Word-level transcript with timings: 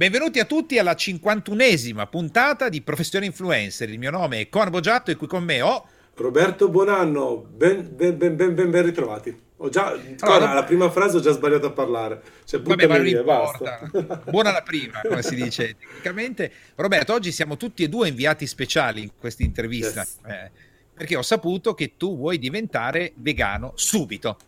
Benvenuti 0.00 0.38
a 0.38 0.46
tutti 0.46 0.78
alla 0.78 0.92
51esima 0.92 2.08
puntata 2.08 2.70
di 2.70 2.80
Professione 2.80 3.26
Influencer. 3.26 3.90
Il 3.90 3.98
mio 3.98 4.10
nome 4.10 4.40
è 4.40 4.48
Con 4.48 4.70
Boggiatto 4.70 5.10
e 5.10 5.16
qui 5.16 5.26
con 5.26 5.44
me 5.44 5.60
ho 5.60 5.86
Roberto 6.14 6.70
Buonanno. 6.70 7.44
Ben, 7.54 7.86
ben, 7.94 8.16
ben, 8.16 8.34
ben, 8.34 8.54
ben, 8.54 8.82
ritrovati. 8.82 9.38
Ho 9.58 9.68
già, 9.68 9.94
allora, 10.20 10.54
la 10.54 10.64
prima 10.64 10.88
frase 10.88 11.18
ho 11.18 11.20
già 11.20 11.32
sbagliato 11.32 11.66
a 11.66 11.72
parlare. 11.72 12.22
Cioè, 12.46 12.62
vabbè, 12.62 12.86
ma 12.86 12.94
non 12.94 13.02
via, 13.02 13.18
importa. 13.18 13.90
Buona 14.30 14.52
la 14.52 14.62
prima, 14.62 15.02
come 15.06 15.20
si 15.20 15.34
dice 15.34 15.76
tecnicamente. 15.78 16.50
Roberto, 16.76 17.12
oggi 17.12 17.30
siamo 17.30 17.58
tutti 17.58 17.82
e 17.82 17.90
due 17.90 18.08
inviati 18.08 18.46
speciali 18.46 19.02
in 19.02 19.10
questa 19.18 19.42
intervista. 19.42 20.00
Yes. 20.00 20.18
Eh, 20.24 20.50
perché 20.94 21.14
ho 21.14 21.22
saputo 21.22 21.74
che 21.74 21.98
tu 21.98 22.16
vuoi 22.16 22.38
diventare 22.38 23.12
vegano 23.16 23.72
subito 23.74 24.38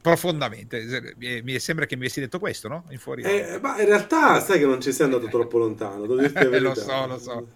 profondamente. 0.00 1.14
Mi 1.18 1.58
sembra 1.58 1.86
che 1.86 1.96
mi 1.96 2.02
avessi 2.02 2.20
detto 2.20 2.38
questo, 2.38 2.68
no? 2.68 2.84
In, 2.90 2.98
fuori... 2.98 3.22
eh, 3.22 3.58
ma 3.60 3.78
in 3.80 3.86
realtà 3.86 4.40
sai 4.40 4.58
che 4.58 4.66
non 4.66 4.80
ci 4.80 4.92
sei 4.92 5.06
andato 5.06 5.26
troppo 5.28 5.58
lontano. 5.58 6.04
lo 6.06 6.74
so, 6.74 7.06
lo 7.06 7.18
so. 7.18 7.46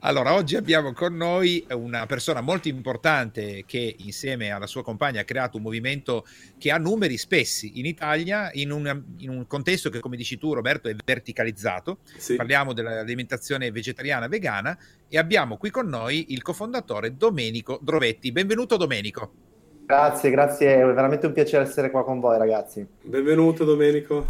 Allora, 0.00 0.32
oggi 0.34 0.56
abbiamo 0.56 0.94
con 0.94 1.14
noi 1.14 1.64
una 1.72 2.06
persona 2.06 2.40
molto 2.40 2.68
importante 2.68 3.64
che 3.66 3.96
insieme 3.98 4.50
alla 4.50 4.66
sua 4.66 4.82
compagna 4.82 5.20
ha 5.20 5.24
creato 5.24 5.58
un 5.58 5.62
movimento 5.62 6.26
che 6.58 6.70
ha 6.70 6.78
numeri 6.78 7.18
spessi 7.18 7.78
in 7.78 7.84
Italia, 7.84 8.50
in, 8.54 8.70
una, 8.70 8.98
in 9.18 9.28
un 9.28 9.46
contesto 9.46 9.90
che, 9.90 10.00
come 10.00 10.16
dici 10.16 10.38
tu 10.38 10.54
Roberto, 10.54 10.88
è 10.88 10.96
verticalizzato. 11.04 11.98
Sì. 12.16 12.36
Parliamo 12.36 12.72
dell'alimentazione 12.72 13.70
vegetariana 13.70 14.26
vegana 14.26 14.76
e 15.06 15.18
abbiamo 15.18 15.58
qui 15.58 15.70
con 15.70 15.86
noi 15.86 16.32
il 16.32 16.40
cofondatore 16.40 17.16
Domenico 17.16 17.78
Drovetti. 17.82 18.32
Benvenuto 18.32 18.78
Domenico. 18.78 19.49
Grazie, 19.90 20.30
grazie, 20.30 20.74
è 20.76 20.84
veramente 20.84 21.26
un 21.26 21.32
piacere 21.32 21.64
essere 21.64 21.90
qua 21.90 22.04
con 22.04 22.20
voi 22.20 22.38
ragazzi. 22.38 22.86
Benvenuto 23.02 23.64
Domenico. 23.64 24.24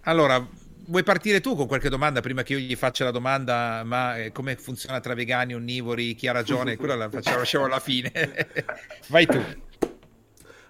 Allora, 0.00 0.44
vuoi 0.88 1.04
partire 1.04 1.40
tu 1.40 1.54
con 1.54 1.68
qualche 1.68 1.88
domanda 1.88 2.20
prima 2.20 2.42
che 2.42 2.54
io 2.54 2.58
gli 2.58 2.74
faccia 2.74 3.04
la 3.04 3.12
domanda, 3.12 3.84
ma 3.84 4.16
eh, 4.16 4.32
come 4.32 4.56
funziona 4.56 4.98
tra 4.98 5.14
vegani 5.14 5.54
onnivori, 5.54 6.16
chi 6.16 6.26
ha 6.26 6.32
ragione? 6.32 6.74
Quella 6.74 6.96
la 6.96 7.08
facciamo, 7.08 7.36
lasciamo 7.36 7.66
alla 7.66 7.78
fine. 7.78 8.10
Vai 9.06 9.26
tu. 9.26 9.40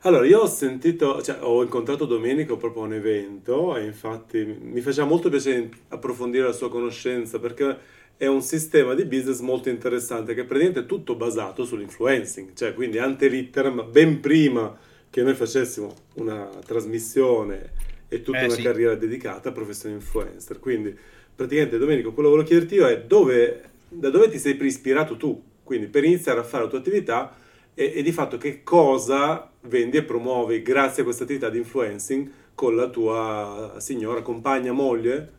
Allora, 0.03 0.27
io 0.27 0.41
ho 0.41 0.47
sentito, 0.47 1.23
cioè 1.23 1.39
ho 1.41 1.62
incontrato 1.62 2.05
Domenico 2.05 2.59
proprio 2.59 2.83
a 2.83 2.87
un 2.89 2.93
evento 2.93 3.75
e 3.75 3.87
infatti 3.87 4.45
mi 4.45 4.83
faceva 4.83 5.06
molto 5.06 5.31
piacere 5.31 5.71
approfondire 5.89 6.45
la 6.45 6.53
sua 6.53 6.69
conoscenza 6.69 7.39
perché 7.39 7.78
è 8.17 8.27
un 8.27 8.41
sistema 8.41 8.95
di 8.95 9.05
business 9.05 9.41
molto 9.41 9.69
interessante 9.69 10.34
che 10.34 10.42
è 10.42 10.45
praticamente 10.45 10.86
tutto 10.86 11.17
basato 11.17 11.64
sull'influencing, 11.64 12.55
cioè 12.55 12.72
quindi 12.72 12.98
ante 12.98 13.28
litteram, 13.28 13.91
ben 13.91 14.20
prima 14.20 14.77
che 15.11 15.22
noi 15.22 15.34
facessimo 15.34 15.95
una 16.14 16.48
trasmissione 16.64 17.72
e 18.09 18.22
tutta 18.22 18.41
eh, 18.41 18.44
una 18.44 18.55
sì. 18.55 18.62
carriera 18.62 18.94
dedicata 18.94 19.50
a 19.50 19.53
professione 19.53 19.94
influencer. 19.94 20.59
Quindi 20.59 20.97
praticamente 21.34 21.77
Domenico, 21.77 22.12
quello 22.12 22.31
che 22.31 22.34
volevo 22.37 22.48
chiederti 22.48 22.75
io 22.77 22.87
è 22.87 23.03
dove, 23.03 23.62
da 23.89 24.09
dove 24.09 24.28
ti 24.31 24.39
sei 24.39 24.56
ispirato 24.64 25.17
tu? 25.17 25.42
Quindi 25.62 25.89
per 25.89 26.05
iniziare 26.05 26.41
a 26.41 26.44
fare 26.44 26.64
la 26.64 26.70
tua 26.70 26.78
attività 26.78 27.37
e, 27.75 27.92
e 27.97 28.03
di 28.03 28.12
fatto 28.12 28.39
che 28.39 28.62
cosa 28.62 29.50
vendi 29.62 29.98
e 29.98 30.05
promuovi 30.05 30.62
grazie 30.62 31.03
a 31.03 31.05
questa 31.05 31.25
attività 31.25 31.50
di 31.50 31.59
influencing 31.59 32.31
con 32.55 32.75
la 32.75 32.89
tua 32.89 33.75
signora, 33.78 34.22
compagna, 34.22 34.72
moglie? 34.72 35.33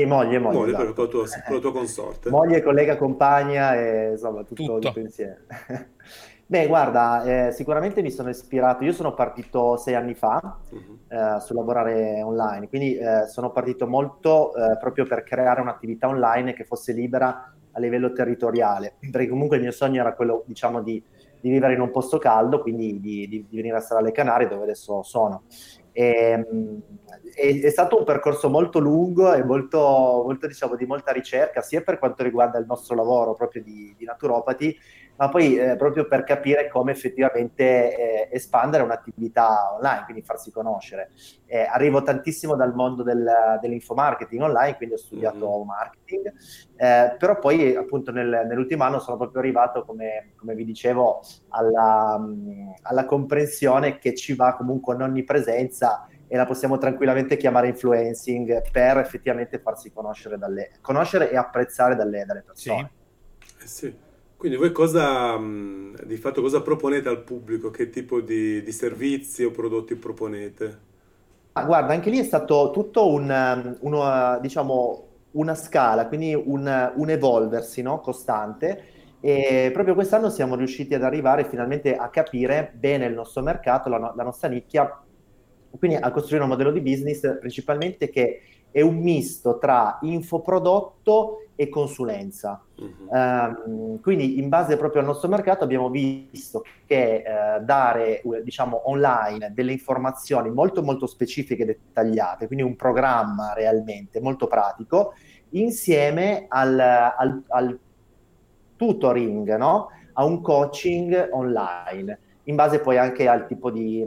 E 0.00 0.06
moglie, 0.06 0.38
moglie. 0.38 0.58
Moglie, 0.58 0.72
esatto. 0.72 0.94
con, 0.94 1.04
la 1.04 1.10
tua, 1.10 1.26
con 1.46 1.54
la 1.54 1.60
tua 1.60 1.72
consorte. 1.72 2.30
Moglie, 2.30 2.62
collega, 2.62 2.96
compagna 2.96 3.74
e 3.74 4.10
insomma 4.12 4.42
tutto, 4.44 4.64
tutto. 4.64 4.78
tutto 4.78 5.00
insieme. 5.00 5.44
Beh, 6.46 6.66
guarda, 6.66 7.48
eh, 7.48 7.52
sicuramente 7.52 8.00
mi 8.00 8.10
sono 8.10 8.30
ispirato. 8.30 8.82
Io 8.82 8.92
sono 8.92 9.12
partito 9.12 9.76
sei 9.76 9.94
anni 9.94 10.14
fa 10.14 10.58
uh-huh. 10.70 10.98
eh, 11.06 11.40
su 11.40 11.52
lavorare 11.52 12.22
online, 12.22 12.68
quindi 12.68 12.96
eh, 12.96 13.26
sono 13.28 13.52
partito 13.52 13.86
molto 13.86 14.54
eh, 14.54 14.78
proprio 14.78 15.04
per 15.04 15.22
creare 15.22 15.60
un'attività 15.60 16.08
online 16.08 16.54
che 16.54 16.64
fosse 16.64 16.92
libera 16.92 17.54
a 17.72 17.78
livello 17.78 18.12
territoriale, 18.12 18.94
perché 19.12 19.28
comunque 19.28 19.56
il 19.58 19.62
mio 19.62 19.70
sogno 19.70 20.00
era 20.00 20.14
quello, 20.14 20.42
diciamo, 20.46 20.80
di, 20.82 21.00
di 21.40 21.50
vivere 21.50 21.74
in 21.74 21.80
un 21.80 21.90
posto 21.90 22.18
caldo, 22.18 22.62
quindi 22.62 22.98
di, 23.00 23.28
di, 23.28 23.46
di 23.48 23.56
venire 23.56 23.76
a 23.76 23.80
stare 23.80 24.00
alle 24.00 24.12
Canarie, 24.12 24.48
dove 24.48 24.62
adesso 24.62 25.02
sono. 25.02 25.42
E, 25.92 26.44
ehm, 26.48 26.82
è, 27.34 27.60
è, 27.60 27.70
stato 27.70 27.98
un 27.98 28.04
percorso 28.04 28.48
molto 28.48 28.78
lungo 28.78 29.32
e 29.32 29.42
molto, 29.44 29.78
molto, 30.24 30.46
diciamo, 30.46 30.76
di 30.76 30.86
molta 30.86 31.12
ricerca, 31.12 31.60
sia 31.60 31.82
per 31.82 31.98
quanto 31.98 32.22
riguarda 32.22 32.58
il 32.58 32.66
nostro 32.66 32.94
lavoro 32.94 33.34
proprio 33.34 33.62
di, 33.62 33.94
di 33.96 34.04
naturopati, 34.04 34.76
ma 35.16 35.28
poi 35.28 35.58
eh, 35.58 35.76
proprio 35.76 36.06
per 36.06 36.24
capire 36.24 36.68
come 36.68 36.92
effettivamente 36.92 37.62
eh, 37.62 38.28
espandere 38.32 38.82
un'attività 38.82 39.74
online, 39.74 40.04
quindi 40.04 40.22
farsi 40.22 40.50
conoscere. 40.50 41.10
Eh, 41.44 41.60
arrivo 41.60 42.02
tantissimo 42.02 42.56
dal 42.56 42.74
mondo 42.74 43.02
del, 43.02 43.58
dell'infomarketing 43.60 44.40
online, 44.40 44.76
quindi 44.76 44.94
ho 44.94 44.98
studiato 44.98 45.46
mm-hmm. 45.46 45.66
marketing, 45.66 46.32
eh, 46.76 47.16
però 47.18 47.38
poi 47.38 47.76
appunto 47.76 48.12
nel, 48.12 48.46
nell'ultimo 48.48 48.84
anno 48.84 48.98
sono 48.98 49.18
proprio 49.18 49.40
arrivato, 49.40 49.84
come, 49.84 50.32
come 50.36 50.54
vi 50.54 50.64
dicevo, 50.64 51.20
alla, 51.50 52.18
alla 52.82 53.04
comprensione 53.04 53.98
che 53.98 54.14
ci 54.14 54.34
va 54.34 54.54
comunque 54.54 54.94
un'onnipresenza 54.94 56.06
e 56.32 56.36
la 56.36 56.46
possiamo 56.46 56.78
tranquillamente 56.78 57.36
chiamare 57.36 57.66
influencing 57.66 58.62
per 58.70 58.98
effettivamente 58.98 59.58
farsi 59.58 59.92
conoscere, 59.92 60.38
dalle, 60.38 60.70
conoscere 60.80 61.28
e 61.28 61.36
apprezzare 61.36 61.96
dalle, 61.96 62.24
dalle 62.24 62.44
persone. 62.46 62.90
Sì. 63.40 63.64
Eh 63.64 63.66
sì. 63.66 63.94
Quindi 64.36 64.56
voi 64.56 64.70
cosa, 64.70 65.36
di 65.36 66.16
fatto, 66.16 66.40
cosa 66.40 66.62
proponete 66.62 67.08
al 67.08 67.24
pubblico? 67.24 67.70
Che 67.70 67.90
tipo 67.90 68.20
di, 68.20 68.62
di 68.62 68.70
servizi 68.70 69.42
o 69.42 69.50
prodotti 69.50 69.96
proponete? 69.96 70.78
Ah, 71.54 71.64
guarda, 71.64 71.94
anche 71.94 72.10
lì 72.10 72.20
è 72.20 72.24
stato 72.24 72.70
tutto 72.70 73.12
un, 73.12 73.76
uno, 73.80 74.38
diciamo, 74.40 75.06
una 75.32 75.56
scala, 75.56 76.06
quindi 76.06 76.32
un, 76.32 76.92
un 76.94 77.10
evolversi 77.10 77.82
no? 77.82 77.98
costante. 77.98 78.84
E 79.20 79.70
proprio 79.72 79.94
quest'anno 79.94 80.30
siamo 80.30 80.54
riusciti 80.54 80.94
ad 80.94 81.02
arrivare 81.02 81.44
finalmente 81.44 81.96
a 81.96 82.08
capire 82.08 82.70
bene 82.72 83.06
il 83.06 83.14
nostro 83.14 83.42
mercato, 83.42 83.88
la, 83.88 84.14
la 84.14 84.22
nostra 84.22 84.48
nicchia 84.48 85.02
quindi 85.78 85.96
a 85.96 86.10
costruire 86.10 86.42
un 86.42 86.50
modello 86.50 86.70
di 86.70 86.80
business 86.80 87.38
principalmente 87.38 88.10
che 88.10 88.42
è 88.70 88.80
un 88.80 88.98
misto 88.98 89.58
tra 89.58 89.98
infoprodotto 90.02 91.44
e 91.56 91.68
consulenza. 91.68 92.62
Uh-huh. 92.76 93.08
Um, 93.10 94.00
quindi 94.00 94.38
in 94.38 94.48
base 94.48 94.76
proprio 94.76 95.02
al 95.02 95.08
nostro 95.08 95.28
mercato 95.28 95.64
abbiamo 95.64 95.90
visto 95.90 96.62
che 96.86 97.22
uh, 97.26 97.62
dare 97.62 98.22
diciamo 98.42 98.88
online 98.88 99.52
delle 99.52 99.72
informazioni 99.72 100.50
molto 100.50 100.82
molto 100.82 101.06
specifiche 101.06 101.64
e 101.64 101.66
dettagliate, 101.66 102.46
quindi 102.46 102.64
un 102.64 102.76
programma 102.76 103.52
realmente 103.52 104.20
molto 104.20 104.46
pratico, 104.46 105.12
insieme 105.50 106.46
al, 106.48 106.78
al, 106.78 107.42
al 107.48 107.78
tutoring, 108.76 109.56
no? 109.56 109.88
a 110.14 110.24
un 110.24 110.40
coaching 110.40 111.28
online 111.32 112.18
in 112.44 112.54
base 112.54 112.80
poi 112.80 112.98
anche 112.98 113.28
al 113.28 113.46
tipo 113.46 113.70
di, 113.70 114.04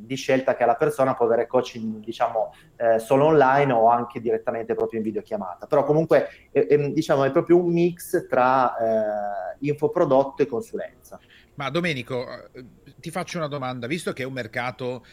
di 0.00 0.14
scelta 0.14 0.56
che 0.56 0.62
ha 0.62 0.66
la 0.66 0.76
persona, 0.76 1.14
può 1.14 1.26
avere 1.26 1.46
coaching 1.46 2.02
diciamo 2.02 2.54
eh, 2.76 2.98
solo 2.98 3.26
online 3.26 3.72
o 3.72 3.88
anche 3.88 4.20
direttamente 4.20 4.74
proprio 4.74 4.98
in 4.98 5.04
videochiamata. 5.04 5.66
Però 5.66 5.84
comunque 5.84 6.28
è, 6.50 6.66
è, 6.66 6.90
diciamo, 6.90 7.24
è 7.24 7.30
proprio 7.30 7.58
un 7.58 7.72
mix 7.72 8.26
tra 8.26 8.76
eh, 8.76 9.56
infoprodotto 9.60 10.42
e 10.42 10.46
consulenza. 10.46 11.18
Ma 11.54 11.70
Domenico, 11.70 12.26
eh, 12.52 12.64
ti 12.98 13.10
faccio 13.10 13.38
una 13.38 13.48
domanda, 13.48 13.86
visto 13.86 14.12
che 14.12 14.22
è 14.22 14.26
un 14.26 14.32
mercato, 14.32 15.04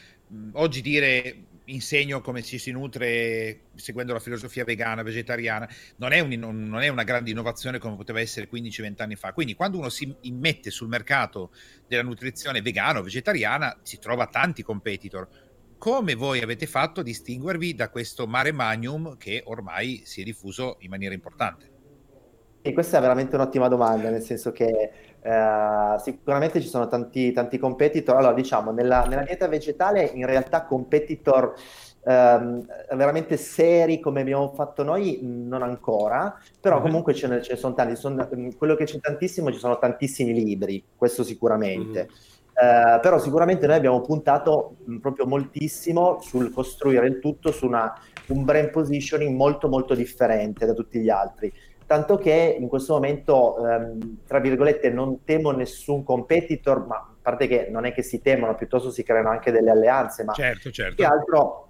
oggi 0.53 0.81
dire 0.81 1.43
insegno 1.73 2.21
come 2.21 2.43
ci 2.43 2.57
si 2.57 2.71
nutre 2.71 3.61
seguendo 3.75 4.13
la 4.13 4.19
filosofia 4.19 4.63
vegana, 4.63 5.03
vegetariana, 5.03 5.69
non 5.97 6.11
è, 6.11 6.19
un, 6.19 6.29
non 6.39 6.81
è 6.81 6.87
una 6.87 7.03
grande 7.03 7.31
innovazione 7.31 7.79
come 7.79 7.95
poteva 7.95 8.19
essere 8.19 8.49
15-20 8.49 9.01
anni 9.01 9.15
fa. 9.15 9.33
Quindi 9.33 9.55
quando 9.55 9.77
uno 9.77 9.89
si 9.89 10.13
immette 10.21 10.69
sul 10.71 10.87
mercato 10.87 11.51
della 11.87 12.03
nutrizione 12.03 12.61
vegana 12.61 12.99
o 12.99 13.03
vegetariana 13.03 13.79
si 13.81 13.99
trova 13.99 14.27
tanti 14.27 14.63
competitor. 14.63 15.27
Come 15.77 16.13
voi 16.13 16.41
avete 16.41 16.67
fatto 16.67 16.99
a 16.99 17.03
distinguervi 17.03 17.73
da 17.73 17.89
questo 17.89 18.27
mare 18.27 18.51
magnum 18.51 19.17
che 19.17 19.41
ormai 19.45 20.03
si 20.05 20.21
è 20.21 20.23
diffuso 20.23 20.77
in 20.81 20.89
maniera 20.91 21.15
importante? 21.15 21.70
E 22.63 22.73
questa 22.73 22.99
è 22.99 23.01
veramente 23.01 23.35
un'ottima 23.35 23.67
domanda, 23.67 24.09
nel 24.09 24.21
senso 24.21 24.51
che 24.51 24.91
eh, 25.19 25.95
sicuramente 25.99 26.61
ci 26.61 26.67
sono 26.67 26.87
tanti, 26.87 27.31
tanti 27.31 27.57
competitor. 27.57 28.15
Allora, 28.15 28.33
diciamo, 28.33 28.71
nella, 28.71 29.03
nella 29.05 29.23
dieta 29.23 29.47
vegetale 29.47 30.03
in 30.03 30.27
realtà 30.27 30.65
competitor 30.65 31.55
ehm, 32.03 32.65
veramente 32.95 33.37
seri 33.37 33.99
come 33.99 34.21
abbiamo 34.21 34.51
fatto 34.53 34.83
noi 34.83 35.19
non 35.21 35.63
ancora, 35.63 36.37
però 36.59 36.75
mm-hmm. 36.75 36.85
comunque 36.85 37.13
ce 37.13 37.27
ne, 37.27 37.41
ce 37.41 37.53
ne, 37.53 37.57
sono 37.57 37.73
tanti. 37.73 37.95
Sono, 37.95 38.29
mm, 38.35 38.49
quello 38.57 38.75
che 38.75 38.85
c'è 38.85 38.99
tantissimo, 38.99 39.51
ci 39.51 39.59
sono 39.59 39.79
tantissimi 39.79 40.33
libri, 40.33 40.83
questo 40.95 41.23
sicuramente. 41.23 41.99
Mm-hmm. 41.99 42.39
Uh, 42.51 42.99
però 42.99 43.17
sicuramente 43.17 43.65
noi 43.65 43.77
abbiamo 43.77 44.01
puntato 44.01 44.75
mh, 44.83 44.97
proprio 44.97 45.25
moltissimo 45.25 46.19
sul 46.21 46.51
costruire 46.51 47.07
il 47.07 47.19
tutto 47.19 47.51
su 47.51 47.65
una, 47.65 47.91
un 48.27 48.43
brand 48.43 48.69
positioning 48.69 49.35
molto 49.35 49.67
molto 49.69 49.95
differente 49.95 50.65
da 50.65 50.73
tutti 50.73 50.99
gli 50.99 51.09
altri 51.09 51.51
tanto 51.91 52.15
che 52.15 52.55
in 52.57 52.69
questo 52.69 52.93
momento, 52.93 53.67
ehm, 53.67 54.19
tra 54.25 54.39
virgolette, 54.39 54.89
non 54.89 55.25
temo 55.25 55.51
nessun 55.51 56.05
competitor, 56.05 56.87
ma 56.87 56.95
a 56.95 57.15
parte 57.21 57.47
che 57.47 57.67
non 57.69 57.83
è 57.83 57.91
che 57.91 58.01
si 58.01 58.21
temono, 58.21 58.55
piuttosto 58.55 58.91
si 58.91 59.03
creano 59.03 59.27
anche 59.27 59.51
delle 59.51 59.71
alleanze, 59.71 60.23
ma 60.23 60.31
certo, 60.31 60.71
certo. 60.71 60.95
più 60.95 61.03
che 61.03 61.11
altro 61.11 61.67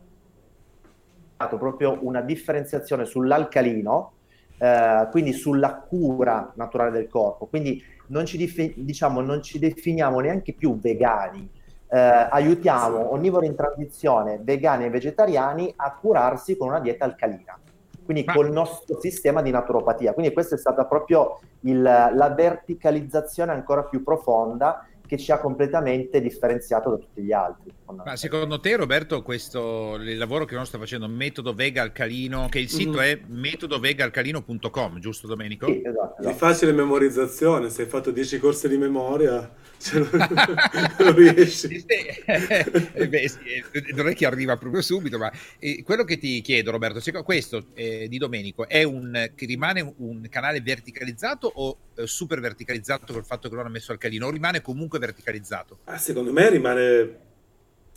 proprio 1.57 1.97
una 2.01 2.21
differenziazione 2.21 3.05
sull'alcalino, 3.05 4.11
eh, 4.59 5.07
quindi 5.09 5.33
sulla 5.33 5.77
cura 5.77 6.51
naturale 6.53 6.91
del 6.91 7.07
corpo. 7.07 7.47
Quindi 7.47 7.83
non 8.09 8.27
ci, 8.27 8.37
dif- 8.37 8.75
diciamo, 8.75 9.21
non 9.21 9.41
ci 9.41 9.57
definiamo 9.57 10.19
neanche 10.19 10.53
più 10.53 10.77
vegani, 10.77 11.49
eh, 11.89 11.97
aiutiamo 11.97 13.11
onnivori 13.11 13.47
in 13.47 13.55
transizione, 13.55 14.39
vegani 14.39 14.85
e 14.85 14.91
vegetariani 14.91 15.73
a 15.75 15.95
curarsi 15.95 16.55
con 16.55 16.67
una 16.67 16.79
dieta 16.79 17.05
alcalina 17.05 17.59
quindi 18.11 18.23
Ma... 18.25 18.33
col 18.33 18.51
nostro 18.51 18.99
sistema 18.99 19.41
di 19.41 19.51
naturopatia. 19.51 20.13
Quindi 20.13 20.33
questa 20.33 20.55
è 20.55 20.57
stata 20.57 20.85
proprio 20.85 21.39
il, 21.61 21.81
la 21.81 22.33
verticalizzazione 22.35 23.51
ancora 23.51 23.83
più 23.83 24.03
profonda 24.03 24.85
che 25.07 25.17
ci 25.17 25.31
ha 25.33 25.39
completamente 25.39 26.21
differenziato 26.21 26.89
da 26.91 26.95
tutti 26.95 27.21
gli 27.21 27.33
altri. 27.33 27.69
Ma 28.05 28.15
secondo 28.15 28.61
te, 28.61 28.77
Roberto, 28.77 29.21
questo 29.23 29.95
il 29.95 30.17
lavoro 30.17 30.45
che 30.45 30.55
noi 30.55 30.65
sta 30.65 30.77
facendo, 30.77 31.05
metodo 31.09 31.53
vega 31.53 31.81
alcalino, 31.81 32.47
che 32.49 32.59
il 32.59 32.69
sito 32.69 32.99
mm-hmm. 32.99 33.09
è 33.09 33.19
metodovegaalcalino.com, 33.27 34.99
giusto 34.99 35.27
Domenico? 35.27 35.65
Sì, 35.65 35.81
esatto, 35.83 36.15
esatto. 36.19 36.27
Di 36.27 36.33
facile 36.33 36.71
memorizzazione, 36.71 37.69
se 37.69 37.81
hai 37.81 37.87
fatto 37.89 38.11
10 38.11 38.39
corsi 38.39 38.69
di 38.69 38.77
memoria, 38.77 39.51
cioè, 39.81 40.07
non, 40.99 41.15
riesci. 41.15 41.83
eh, 41.85 43.07
beh, 43.07 43.27
sì, 43.27 43.39
eh, 43.71 43.93
non 43.93 44.07
è 44.09 44.13
che 44.13 44.27
arriva 44.27 44.55
proprio 44.55 44.81
subito, 44.81 45.17
ma 45.17 45.31
eh, 45.57 45.81
quello 45.83 46.03
che 46.03 46.19
ti 46.19 46.39
chiedo, 46.41 46.69
Roberto, 46.69 46.99
questo 47.23 47.65
eh, 47.73 48.07
di 48.07 48.17
Domenico 48.19 48.67
è 48.67 48.83
un 48.83 49.31
che 49.35 49.45
rimane 49.47 49.93
un 49.97 50.27
canale 50.29 50.61
verticalizzato 50.61 51.51
o 51.53 51.77
eh, 51.95 52.05
super 52.05 52.39
verticalizzato 52.39 53.11
col 53.11 53.25
fatto 53.25 53.49
che 53.49 53.55
non 53.55 53.65
ha 53.65 53.69
messo 53.69 53.91
alcalino, 53.91 54.27
o 54.27 54.29
rimane 54.29 54.61
comunque 54.61 54.99
verticalizzato? 54.99 55.79
Ah, 55.85 55.97
secondo 55.97 56.31
me 56.31 56.49
rimane, 56.49 57.17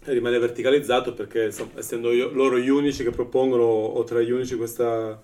rimane 0.04 0.38
verticalizzato 0.38 1.12
perché 1.12 1.44
insomma, 1.44 1.72
essendo 1.76 2.12
io, 2.12 2.30
loro 2.30 2.58
gli 2.58 2.70
unici 2.70 3.02
che 3.02 3.10
propongono, 3.10 3.62
o 3.62 4.02
tra 4.04 4.22
gli 4.22 4.30
unici, 4.30 4.56
questa 4.56 5.20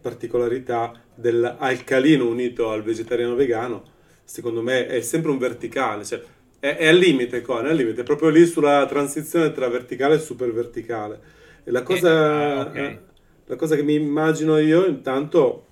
particolarità 0.00 0.92
dell'alcalino 1.14 2.28
unito 2.28 2.70
al 2.70 2.84
vegetariano 2.84 3.34
vegano, 3.34 3.93
secondo 4.24 4.62
me 4.62 4.86
è 4.86 5.00
sempre 5.00 5.30
un 5.30 5.38
verticale, 5.38 6.04
cioè 6.04 6.20
è, 6.58 6.76
è 6.76 6.88
al 6.88 6.96
limite, 6.96 7.42
qua, 7.42 7.62
è 7.62 7.68
al 7.68 7.76
limite, 7.76 8.00
è 8.00 8.04
proprio 8.04 8.30
lì 8.30 8.46
sulla 8.46 8.86
transizione 8.86 9.52
tra 9.52 9.68
verticale 9.68 10.14
e 10.14 10.18
super 10.18 10.52
verticale. 10.52 11.20
E 11.64 11.70
la 11.70 11.82
cosa, 11.82 12.08
eh, 12.08 12.58
ah, 12.58 12.60
okay. 12.68 12.98
la 13.46 13.56
cosa 13.56 13.76
che 13.76 13.82
mi 13.82 13.94
immagino 13.94 14.58
io, 14.58 14.86
intanto, 14.86 15.66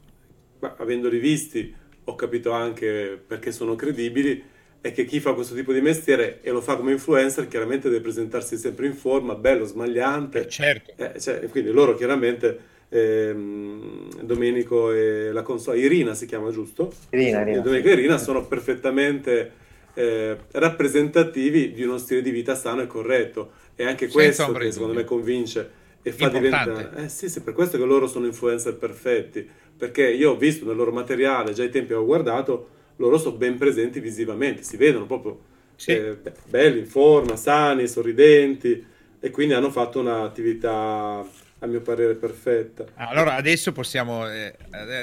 avendoli 0.60 1.19
visti, 1.19 1.75
ho 2.04 2.14
capito 2.14 2.50
anche 2.50 3.20
perché 3.26 3.52
sono 3.52 3.75
credibili, 3.75 4.50
è 4.82 4.93
che 4.93 5.05
chi 5.05 5.20
fa 5.20 5.32
questo 5.32 5.55
tipo 5.55 5.72
di 5.72 5.81
mestiere 5.81 6.40
e 6.43 6.50
lo 6.50 6.60
fa 6.60 6.76
come 6.76 6.93
influencer 6.93 7.46
chiaramente 7.46 7.88
deve 7.88 8.02
presentarsi 8.02 8.56
sempre 8.56 8.87
in 8.87 8.94
forma, 8.94 9.34
bello, 9.37 9.64
smagliante. 9.64 10.40
Eh, 10.40 10.48
certo. 10.48 10.93
Eh, 10.96 11.20
cioè, 11.20 11.48
quindi 11.48 11.70
loro 11.70 11.94
chiaramente, 11.94 12.58
ehm, 12.92 14.22
Domenico 14.22 14.92
e 14.92 15.32
la 15.32 15.42
console, 15.42 15.78
Irina 15.78 16.14
si 16.14 16.26
chiama 16.26 16.50
giusto? 16.50 16.92
Irina, 17.10 17.40
Irina. 17.40 17.60
Domenico 17.60 17.88
e 17.88 17.92
Irina 17.92 18.18
sono 18.18 18.46
perfettamente 18.46 19.52
eh, 19.94 20.36
rappresentativi 20.52 21.72
di 21.72 21.82
uno 21.82 21.96
stile 21.98 22.20
di 22.20 22.30
vita 22.30 22.54
sano 22.54 22.82
e 22.82 22.86
corretto. 22.86 23.52
E 23.74 23.84
anche 23.84 24.08
questo 24.08 24.52
che 24.52 24.70
secondo 24.70 24.94
me 24.94 25.04
convince 25.04 25.80
e 26.02 26.12
fa 26.12 26.28
diventare... 26.28 26.90
Eh 26.96 27.08
sì, 27.08 27.28
sì, 27.28 27.40
per 27.40 27.54
questo 27.54 27.78
che 27.78 27.84
loro 27.84 28.06
sono 28.06 28.26
influencer 28.26 28.74
perfetti, 28.74 29.48
perché 29.76 30.08
io 30.08 30.32
ho 30.32 30.36
visto 30.36 30.66
nel 30.66 30.76
loro 30.76 30.92
materiale, 30.92 31.52
già 31.52 31.62
ai 31.62 31.70
tempi 31.70 31.94
ho 31.94 32.04
guardato, 32.04 32.68
loro 32.96 33.16
sono 33.18 33.36
ben 33.36 33.56
presenti 33.56 34.00
visivamente, 34.00 34.62
si 34.62 34.76
vedono 34.76 35.06
proprio 35.06 35.40
sì. 35.76 35.92
eh, 35.92 36.18
belli, 36.48 36.80
in 36.80 36.86
forma, 36.86 37.36
sani, 37.36 37.88
sorridenti 37.88 38.84
e 39.18 39.30
quindi 39.30 39.54
hanno 39.54 39.70
fatto 39.70 40.00
un'attività 40.00 41.24
a 41.62 41.66
mio 41.66 41.80
parere 41.80 42.14
perfetta. 42.16 42.84
Allora 42.94 43.34
adesso 43.34 43.70
possiamo, 43.72 44.28
eh, 44.28 44.54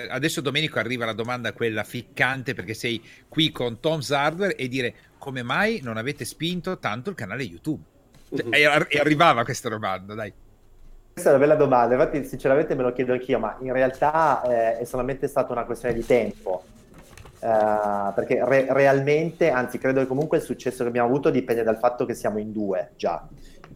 adesso 0.10 0.42
Domenico 0.42 0.78
arriva 0.78 1.06
la 1.06 1.14
domanda 1.14 1.54
quella 1.54 1.84
ficcante 1.84 2.54
perché 2.54 2.74
sei 2.74 3.02
qui 3.30 3.52
con 3.52 3.80
Tom's 3.80 4.12
Hardware 4.12 4.56
e 4.56 4.68
dire 4.68 4.94
come 5.18 5.42
mai 5.42 5.80
non 5.82 5.98
avete 5.98 6.26
spinto 6.26 6.78
tanto 6.78 7.10
il 7.10 7.16
canale 7.16 7.44
YouTube? 7.44 7.82
Cioè, 8.30 8.46
uh-huh. 8.46 8.54
e, 8.54 8.86
e 8.90 9.00
arrivava 9.00 9.44
questa 9.44 9.70
domanda, 9.70 10.14
dai. 10.14 10.34
Questa 11.14 11.30
è 11.30 11.34
una 11.34 11.46
bella 11.46 11.56
domanda, 11.56 11.96
infatti 11.96 12.24
sinceramente 12.26 12.76
me 12.76 12.84
lo 12.84 12.94
chiedo 12.94 13.14
anch'io, 13.14 13.40
ma 13.40 13.58
in 13.62 13.72
realtà 13.74 14.42
eh, 14.44 14.80
è 14.80 14.84
solamente 14.84 15.28
stata 15.28 15.54
una 15.54 15.64
questione 15.64 15.94
di 15.94 16.06
tempo. 16.06 16.64
Uh, 17.42 18.14
perché 18.14 18.44
re- 18.44 18.68
realmente, 18.70 19.50
anzi 19.50 19.78
credo 19.78 20.02
che 20.02 20.08
comunque 20.08 20.40
il 20.40 20.44
successo 20.44 20.84
che 20.84 20.90
abbiamo 20.90 21.08
avuto 21.08 21.30
dipende 21.30 21.64
dal 21.64 21.78
fatto 21.78 22.04
che 22.04 22.14
siamo 22.14 22.38
in 22.38 22.52
due 22.52 22.92
già. 22.98 23.26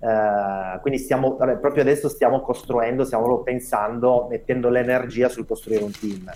Uh, 0.04 0.82
quindi 0.82 1.00
stiamo, 1.00 1.36
proprio 1.36 1.82
adesso 1.82 2.10
stiamo 2.10 2.42
costruendo, 2.42 3.06
stiamo 3.06 3.42
pensando, 3.42 4.28
mettendo 4.30 4.68
l'energia 4.68 5.30
sul 5.30 5.48
costruire 5.48 5.82
un 5.82 5.92
team. 5.92 6.30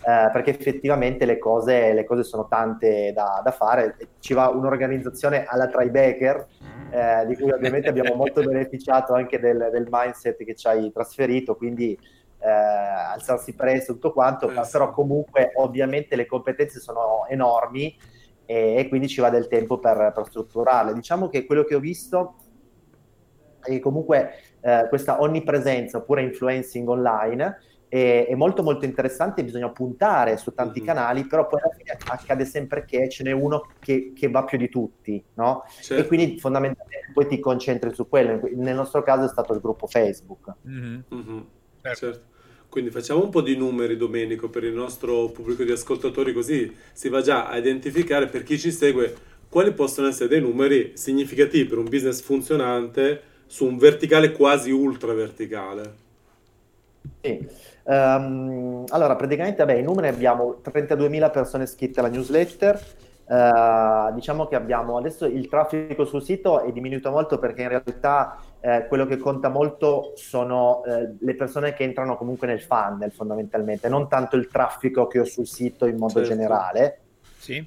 Uh, 0.00 0.32
perché 0.32 0.50
effettivamente 0.50 1.24
le 1.24 1.38
cose, 1.38 1.92
le 1.92 2.04
cose, 2.04 2.24
sono 2.24 2.48
tante 2.48 3.12
da, 3.14 3.40
da, 3.44 3.52
fare. 3.52 3.96
Ci 4.18 4.34
va 4.34 4.48
un'organizzazione 4.48 5.44
alla 5.44 5.68
Tribecker, 5.68 6.46
eh, 6.90 7.26
di 7.26 7.36
cui 7.36 7.52
ovviamente 7.52 7.88
abbiamo 7.88 8.16
molto 8.16 8.42
beneficiato 8.44 9.14
anche 9.14 9.38
del, 9.38 9.68
del 9.70 9.86
mindset 9.88 10.42
che 10.42 10.56
ci 10.56 10.66
hai 10.66 10.90
trasferito. 10.90 11.54
Quindi 11.54 11.96
eh, 12.40 12.50
alzarsi 12.50 13.54
presto, 13.54 13.92
tutto 13.92 14.12
quanto, 14.12 14.50
eh, 14.50 14.66
però 14.68 14.90
comunque 14.90 15.52
ovviamente 15.54 16.16
le 16.16 16.26
competenze 16.26 16.80
sono 16.80 17.24
enormi 17.28 17.96
e, 18.44 18.74
e 18.78 18.88
quindi 18.88 19.06
ci 19.06 19.20
va 19.20 19.30
del 19.30 19.46
tempo 19.46 19.78
per, 19.78 20.10
per, 20.12 20.26
strutturarle. 20.26 20.92
Diciamo 20.92 21.28
che 21.28 21.46
quello 21.46 21.62
che 21.62 21.76
ho 21.76 21.78
visto 21.78 22.34
che 23.62 23.80
comunque 23.80 24.32
eh, 24.60 24.86
questa 24.88 25.20
onnipresenza 25.20 25.98
oppure 25.98 26.22
influencing 26.22 26.88
online 26.88 27.60
è, 27.88 28.26
è, 28.26 28.34
molto 28.34 28.62
molto 28.62 28.86
interessante, 28.86 29.44
bisogna 29.44 29.68
puntare 29.68 30.38
su 30.38 30.54
tanti 30.54 30.78
mm-hmm. 30.78 30.88
canali, 30.88 31.26
però 31.26 31.46
poi 31.46 31.60
alla 31.60 31.74
fine 31.74 31.98
accade 32.06 32.46
sempre 32.46 32.86
che 32.86 33.10
ce 33.10 33.22
n'è 33.22 33.32
uno 33.32 33.68
che, 33.80 34.12
che 34.16 34.30
va 34.30 34.44
più 34.44 34.56
di 34.56 34.70
tutti, 34.70 35.22
no? 35.34 35.64
Certo. 35.80 36.02
E 36.02 36.06
quindi 36.06 36.38
fondamentalmente 36.38 37.10
poi 37.12 37.26
ti 37.26 37.38
concentri 37.38 37.92
su 37.92 38.08
quello. 38.08 38.40
Nel 38.54 38.74
nostro 38.74 39.02
caso 39.02 39.26
è 39.26 39.28
stato 39.28 39.52
il 39.52 39.60
gruppo 39.60 39.86
Facebook. 39.86 40.54
Mm-hmm. 40.66 41.00
Mm-hmm. 41.14 41.40
Certo. 41.82 41.98
certo. 41.98 42.30
Quindi 42.70 42.90
facciamo 42.90 43.22
un 43.22 43.28
po' 43.28 43.42
di 43.42 43.54
numeri, 43.54 43.98
Domenico, 43.98 44.48
per 44.48 44.64
il 44.64 44.72
nostro 44.72 45.28
pubblico 45.28 45.62
di 45.62 45.72
ascoltatori, 45.72 46.32
così 46.32 46.74
si 46.94 47.10
va 47.10 47.20
già 47.20 47.46
a 47.46 47.58
identificare 47.58 48.28
per 48.28 48.42
chi 48.42 48.58
ci 48.58 48.72
segue 48.72 49.14
quali 49.50 49.74
possono 49.74 50.08
essere 50.08 50.30
dei 50.30 50.40
numeri 50.40 50.92
significativi 50.94 51.66
per 51.66 51.76
un 51.76 51.84
business 51.84 52.22
funzionante 52.22 53.31
su 53.52 53.66
un 53.66 53.76
verticale 53.76 54.32
quasi 54.32 54.70
ultra 54.70 55.12
verticale. 55.12 55.94
Sì. 57.20 57.46
Um, 57.82 58.84
allora, 58.88 59.14
praticamente, 59.14 59.62
vabbè, 59.62 59.78
i 59.78 59.82
numeri 59.82 60.08
abbiamo 60.08 60.62
32.000 60.64 61.30
persone 61.30 61.64
iscritte 61.64 62.00
alla 62.00 62.08
newsletter, 62.08 62.80
Uh, 63.24 64.12
diciamo 64.12 64.46
che 64.46 64.56
abbiamo 64.56 64.98
adesso 64.98 65.24
il 65.24 65.48
traffico 65.48 66.04
sul 66.04 66.22
sito 66.22 66.60
è 66.64 66.72
diminuito 66.72 67.10
molto 67.10 67.38
perché 67.38 67.62
in 67.62 67.68
realtà 67.68 68.36
eh, 68.60 68.86
quello 68.88 69.06
che 69.06 69.16
conta 69.16 69.48
molto 69.48 70.12
sono 70.16 70.82
eh, 70.84 71.14
le 71.18 71.34
persone 71.36 71.72
che 71.72 71.84
entrano 71.84 72.16
comunque 72.16 72.48
nel 72.48 72.60
funnel 72.60 73.12
fondamentalmente, 73.12 73.88
non 73.88 74.08
tanto 74.08 74.36
il 74.36 74.48
traffico 74.48 75.06
che 75.06 75.20
ho 75.20 75.24
sul 75.24 75.46
sito 75.46 75.86
in 75.86 75.96
modo 75.96 76.14
certo. 76.14 76.28
generale. 76.28 76.98
Sì. 77.38 77.64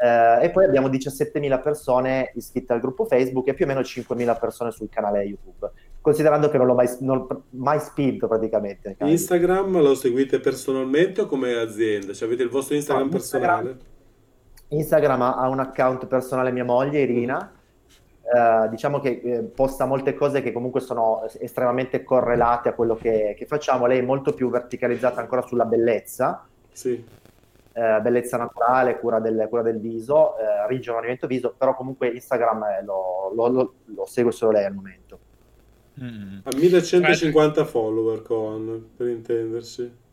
Eh, 0.00 0.44
e 0.44 0.50
poi 0.50 0.64
abbiamo 0.64 0.88
17.000 0.88 1.60
persone 1.60 2.30
iscritte 2.34 2.72
al 2.72 2.78
gruppo 2.78 3.04
Facebook 3.04 3.48
e 3.48 3.54
più 3.54 3.64
o 3.64 3.68
meno 3.68 3.80
5.000 3.80 4.38
persone 4.38 4.70
sul 4.70 4.88
canale 4.88 5.24
YouTube, 5.24 5.70
considerando 6.00 6.48
che 6.48 6.56
non 6.56 6.66
l'ho 6.66 6.74
mai, 6.74 6.88
non, 7.00 7.26
mai 7.50 7.80
spinto 7.80 8.28
praticamente. 8.28 8.96
Instagram 9.00 9.80
lo 9.80 9.96
seguite 9.96 10.38
personalmente 10.38 11.22
o 11.22 11.26
come 11.26 11.54
azienda? 11.54 12.12
Cioè 12.12 12.28
avete 12.28 12.44
il 12.44 12.48
vostro 12.48 12.76
Instagram 12.76 13.06
no, 13.06 13.10
personale? 13.10 13.70
Instagram, 13.70 13.86
Instagram 14.68 15.22
ha 15.22 15.48
un 15.48 15.58
account 15.58 16.06
personale 16.06 16.52
mia 16.52 16.64
moglie, 16.64 17.00
Irina, 17.00 17.52
Uh, 18.30 18.68
diciamo 18.68 19.00
che 19.00 19.22
eh, 19.24 19.42
posta 19.42 19.86
molte 19.86 20.12
cose 20.12 20.42
che 20.42 20.52
comunque 20.52 20.80
sono 20.80 21.26
estremamente 21.40 22.04
correlate 22.04 22.68
a 22.68 22.74
quello 22.74 22.94
che, 22.94 23.34
che 23.38 23.46
facciamo. 23.46 23.86
Lei 23.86 24.00
è 24.00 24.02
molto 24.02 24.34
più 24.34 24.50
verticalizzata 24.50 25.18
ancora 25.18 25.40
sulla 25.40 25.64
bellezza, 25.64 26.46
sì. 26.70 27.02
Uh, 27.72 28.02
bellezza 28.02 28.36
naturale, 28.36 28.98
cura 28.98 29.20
del, 29.20 29.46
cura 29.48 29.62
del 29.62 29.78
viso, 29.78 30.34
uh, 30.34 30.68
ringiovanimento 30.68 31.26
viso, 31.26 31.54
però 31.56 31.74
comunque 31.74 32.08
Instagram 32.08 32.84
lo, 32.84 33.32
lo, 33.34 33.48
lo, 33.48 33.74
lo, 33.84 34.06
segue 34.06 34.32
solo 34.32 34.52
lei 34.52 34.64
al 34.64 34.74
momento. 34.74 35.18
Mm. 36.00 36.38
Ha 36.44 36.56
1150 36.56 37.64
follower 37.64 38.22
con, 38.22 38.90
per 38.96 39.08
intendersi. 39.08 40.06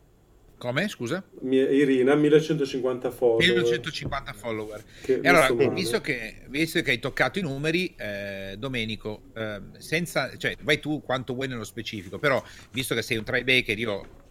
Come? 0.58 0.88
Scusa? 0.88 1.22
Irina, 1.42 2.14
1150 2.14 3.10
follower. 3.10 3.46
1150 3.46 4.32
follower. 4.32 4.82
Che 5.02 5.20
e 5.22 5.28
allora, 5.28 5.52
visto 5.68 6.00
che, 6.00 6.36
visto 6.48 6.80
che, 6.80 6.92
hai 6.92 6.98
toccato 6.98 7.38
i 7.38 7.42
numeri, 7.42 7.94
eh, 7.94 8.54
Domenico, 8.58 9.24
eh, 9.34 9.60
senza, 9.76 10.34
cioè, 10.38 10.56
vai 10.62 10.80
tu 10.80 11.02
quanto 11.02 11.34
vuoi 11.34 11.48
nello 11.48 11.64
specifico, 11.64 12.18
però 12.18 12.42
visto 12.72 12.94
che 12.94 13.02
sei 13.02 13.18
un 13.18 13.24
trybaker, 13.24 13.78
io 13.78 14.02
eh, 14.02 14.25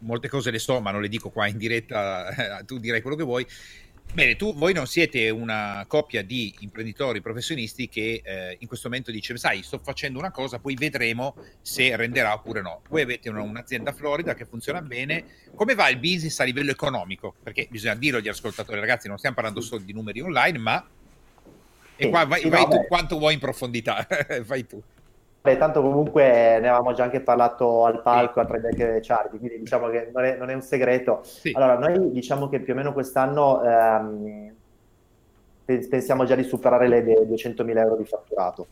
molte 0.00 0.28
cose 0.28 0.50
le 0.50 0.58
so, 0.58 0.80
ma 0.80 0.90
non 0.90 1.00
le 1.00 1.08
dico 1.08 1.30
qua 1.30 1.46
in 1.46 1.58
diretta, 1.58 2.62
tu 2.66 2.78
direi 2.78 3.00
quello 3.00 3.16
che 3.16 3.24
vuoi. 3.24 3.46
Bene, 4.12 4.36
tu, 4.36 4.54
voi 4.54 4.72
non 4.72 4.86
siete 4.86 5.28
una 5.28 5.84
coppia 5.86 6.22
di 6.22 6.54
imprenditori 6.60 7.20
professionisti 7.20 7.88
che 7.88 8.22
eh, 8.24 8.56
in 8.60 8.66
questo 8.66 8.88
momento 8.88 9.10
dice, 9.10 9.36
sai, 9.36 9.62
sto 9.62 9.78
facendo 9.82 10.18
una 10.18 10.30
cosa, 10.30 10.58
poi 10.58 10.74
vedremo 10.74 11.36
se 11.60 11.94
renderà 11.96 12.32
oppure 12.32 12.62
no. 12.62 12.80
Voi 12.88 13.02
avete 13.02 13.28
una, 13.28 13.42
un'azienda 13.42 13.92
florida 13.92 14.34
che 14.34 14.46
funziona 14.46 14.80
bene. 14.80 15.24
Come 15.54 15.74
va 15.74 15.90
il 15.90 15.98
business 15.98 16.38
a 16.40 16.44
livello 16.44 16.70
economico? 16.70 17.34
Perché 17.42 17.66
bisogna 17.70 17.94
dirlo 17.94 18.18
agli 18.18 18.28
ascoltatori, 18.28 18.80
ragazzi, 18.80 19.08
non 19.08 19.18
stiamo 19.18 19.34
parlando 19.34 19.60
solo 19.60 19.82
di 19.82 19.92
numeri 19.92 20.20
online, 20.20 20.58
ma... 20.58 20.88
E 21.98 22.08
qua 22.08 22.24
vai, 22.24 22.48
vai 22.48 22.68
tu 22.68 22.86
quanto 22.86 23.18
vuoi 23.18 23.34
in 23.34 23.40
profondità, 23.40 24.06
vai 24.44 24.66
tu. 24.66 24.82
Beh, 25.46 25.58
tanto 25.58 25.80
comunque 25.80 26.24
ne 26.24 26.66
avevamo 26.66 26.92
già 26.92 27.04
anche 27.04 27.20
parlato 27.20 27.84
al 27.84 28.02
palco 28.02 28.40
a 28.40 28.46
tre 28.46 28.60
decade 28.60 28.98
Charity, 29.00 29.38
quindi 29.38 29.58
diciamo 29.60 29.88
che 29.90 30.10
non 30.12 30.24
è, 30.24 30.36
non 30.36 30.50
è 30.50 30.54
un 30.54 30.60
segreto. 30.60 31.20
Sì. 31.22 31.52
Allora, 31.54 31.78
noi 31.78 32.10
diciamo 32.10 32.48
che 32.48 32.58
più 32.58 32.72
o 32.72 32.76
meno 32.76 32.92
quest'anno 32.92 33.62
ehm, 33.62 34.54
pensiamo 35.64 36.24
già 36.24 36.34
di 36.34 36.42
superare 36.42 36.88
le 36.88 37.04
200.000 37.04 37.78
euro 37.78 37.94
di 37.94 38.04
fatturato. 38.04 38.66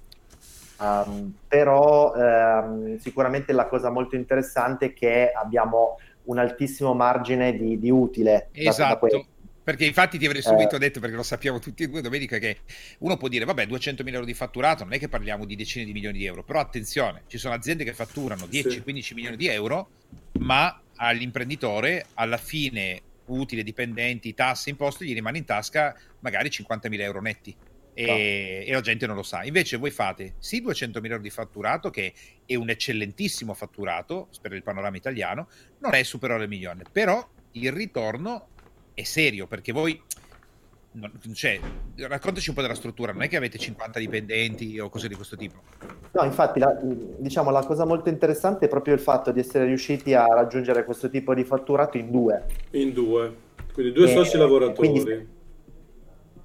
Um, 0.80 1.32
però 1.46 2.12
ehm, 2.12 2.98
sicuramente 2.98 3.52
la 3.52 3.66
cosa 3.66 3.90
molto 3.90 4.16
interessante 4.16 4.86
è 4.86 4.92
che 4.92 5.30
abbiamo 5.32 5.98
un 6.24 6.38
altissimo 6.38 6.92
margine 6.92 7.56
di, 7.56 7.78
di 7.78 7.90
utile. 7.90 8.48
Esatto. 8.50 9.26
Perché 9.64 9.86
infatti 9.86 10.18
ti 10.18 10.26
avrei 10.26 10.42
subito 10.42 10.76
eh. 10.76 10.78
detto, 10.78 11.00
perché 11.00 11.16
lo 11.16 11.22
sappiamo 11.22 11.58
tutti 11.58 11.84
e 11.84 11.88
due 11.88 12.02
domenica, 12.02 12.36
che 12.36 12.58
uno 12.98 13.16
può 13.16 13.28
dire, 13.28 13.46
vabbè, 13.46 13.64
200.000 13.64 14.12
euro 14.12 14.26
di 14.26 14.34
fatturato, 14.34 14.84
non 14.84 14.92
è 14.92 14.98
che 14.98 15.08
parliamo 15.08 15.46
di 15.46 15.56
decine 15.56 15.86
di 15.86 15.92
milioni 15.94 16.18
di 16.18 16.26
euro, 16.26 16.44
però 16.44 16.60
attenzione, 16.60 17.22
ci 17.28 17.38
sono 17.38 17.54
aziende 17.54 17.82
che 17.82 17.94
fatturano 17.94 18.44
10-15 18.44 19.00
sì. 19.00 19.14
milioni 19.14 19.36
di 19.36 19.46
euro, 19.46 19.88
ma 20.40 20.82
all'imprenditore 20.96 22.04
alla 22.12 22.36
fine 22.36 23.00
utile, 23.26 23.62
dipendenti, 23.62 24.34
tasse, 24.34 24.68
imposte, 24.68 25.06
gli 25.06 25.14
rimane 25.14 25.38
in 25.38 25.46
tasca 25.46 25.98
magari 26.20 26.50
50.000 26.50 27.00
euro 27.00 27.22
netti. 27.22 27.56
E, 27.94 28.04
no. 28.04 28.12
e, 28.12 28.70
la 28.70 28.80
gente 28.82 29.06
non 29.06 29.16
lo 29.16 29.22
sa. 29.22 29.44
Invece 29.44 29.78
voi 29.78 29.90
fate 29.90 30.34
sì 30.40 30.62
200.000 30.62 31.04
euro 31.06 31.22
di 31.22 31.30
fatturato, 31.30 31.88
che 31.88 32.12
è 32.44 32.54
un 32.54 32.68
eccellentissimo 32.68 33.54
fatturato 33.54 34.28
per 34.42 34.52
il 34.52 34.62
panorama 34.62 34.96
italiano, 34.96 35.48
non 35.78 35.94
è 35.94 36.02
superiore 36.02 36.42
al 36.42 36.48
milione, 36.50 36.82
però 36.92 37.26
il 37.52 37.72
ritorno 37.72 38.48
è 38.94 39.02
serio 39.02 39.46
perché 39.46 39.72
voi 39.72 40.00
non, 40.94 41.10
cioè, 41.32 41.58
raccontaci 41.96 42.50
un 42.50 42.54
po' 42.54 42.62
della 42.62 42.74
struttura, 42.74 43.12
non 43.12 43.22
è 43.22 43.28
che 43.28 43.36
avete 43.36 43.58
50 43.58 43.98
dipendenti 43.98 44.78
o 44.78 44.88
cose 44.88 45.08
di 45.08 45.14
questo 45.14 45.36
tipo. 45.36 45.60
No, 46.12 46.22
infatti, 46.22 46.60
la, 46.60 46.78
diciamo, 46.80 47.50
la 47.50 47.64
cosa 47.64 47.84
molto 47.84 48.08
interessante 48.08 48.66
è 48.66 48.68
proprio 48.68 48.94
il 48.94 49.00
fatto 49.00 49.32
di 49.32 49.40
essere 49.40 49.64
riusciti 49.64 50.14
a 50.14 50.24
raggiungere 50.26 50.84
questo 50.84 51.10
tipo 51.10 51.34
di 51.34 51.42
fatturato 51.42 51.96
in 51.96 52.10
due. 52.10 52.44
In 52.70 52.92
due, 52.92 53.34
quindi 53.72 53.92
due 53.92 54.08
e, 54.08 54.12
soci 54.14 54.36
lavoratori. 54.36 54.88
Quindi, 54.88 55.28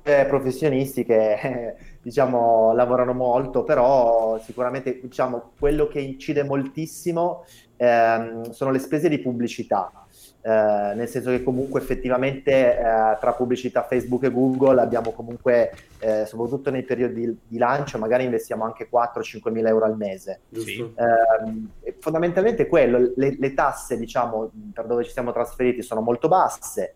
eh, 0.02 0.26
professionisti 0.26 1.06
che 1.06 1.76
diciamo 2.02 2.74
lavorano 2.74 3.14
molto, 3.14 3.64
però 3.64 4.42
sicuramente 4.44 5.00
diciamo, 5.00 5.52
quello 5.60 5.88
che 5.88 6.00
incide 6.00 6.44
moltissimo 6.44 7.46
ehm, 7.78 8.50
sono 8.50 8.72
le 8.72 8.80
spese 8.80 9.10
di 9.10 9.20
pubblicità 9.20 10.08
eh, 10.42 10.94
nel 10.96 11.08
senso 11.10 11.32
che 11.32 11.44
comunque 11.44 11.82
effettivamente 11.82 12.78
eh, 12.78 12.82
tra 13.20 13.34
pubblicità 13.34 13.84
Facebook 13.84 14.24
e 14.24 14.32
Google 14.32 14.80
abbiamo 14.80 15.12
comunque, 15.12 15.72
eh, 16.00 16.26
soprattutto 16.26 16.72
nei 16.72 16.84
periodi 16.84 17.38
di, 17.46 17.58
lancio, 17.58 17.98
magari 17.98 18.24
investiamo 18.24 18.64
anche 18.64 18.90
4-5 18.90 19.52
mila 19.52 19.68
euro 19.68 19.86
al 19.86 19.98
mese. 19.98 20.42
Sì. 20.52 20.80
Ehm, 20.96 21.72
fondamentalmente 22.00 22.68
quello, 22.68 23.12
le, 23.16 23.36
le, 23.38 23.54
tasse 23.54 23.98
diciamo 23.98 24.50
per 24.74 24.86
dove 24.86 25.04
ci 25.04 25.12
siamo 25.12 25.34
trasferiti 25.34 25.82
sono 25.82 26.00
molto 26.00 26.30
basse, 26.30 26.94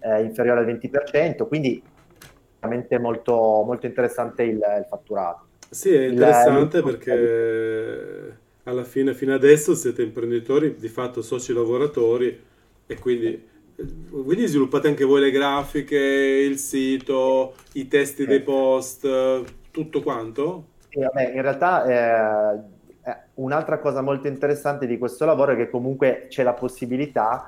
eh, 0.00 0.22
inferiore 0.22 0.60
al 0.60 0.66
20%, 0.66 1.48
quindi 1.48 1.82
veramente 2.60 2.98
molto, 2.98 3.62
molto 3.64 3.86
interessante 3.86 4.42
il, 4.42 4.56
il 4.56 4.86
fatturato. 4.86 5.46
Sì, 5.70 5.94
è 5.94 6.08
interessante 6.08 6.78
il, 6.78 6.82
perché 6.82 8.38
alla 8.64 8.84
fine, 8.84 9.14
fino 9.14 9.34
adesso 9.34 9.74
siete 9.74 10.02
imprenditori, 10.02 10.76
di 10.76 10.88
fatto 10.88 11.22
soci 11.22 11.52
lavoratori 11.52 12.38
e 12.86 12.98
quindi, 12.98 13.48
quindi 14.10 14.46
sviluppate 14.46 14.88
anche 14.88 15.04
voi 15.04 15.20
le 15.20 15.30
grafiche, 15.30 15.96
il 15.96 16.58
sito, 16.58 17.54
i 17.74 17.88
testi 17.88 18.26
dei 18.26 18.42
post, 18.42 19.08
tutto 19.70 20.02
quanto? 20.02 20.66
Sì, 20.88 21.00
vabbè, 21.00 21.32
in 21.34 21.42
realtà 21.42 21.84
eh, 21.84 22.60
eh, 23.04 23.16
un'altra 23.34 23.78
cosa 23.78 24.02
molto 24.02 24.26
interessante 24.26 24.86
di 24.86 24.98
questo 24.98 25.24
lavoro 25.24 25.52
è 25.52 25.56
che 25.56 25.70
comunque 25.70 26.26
c'è 26.28 26.42
la 26.42 26.52
possibilità 26.52 27.46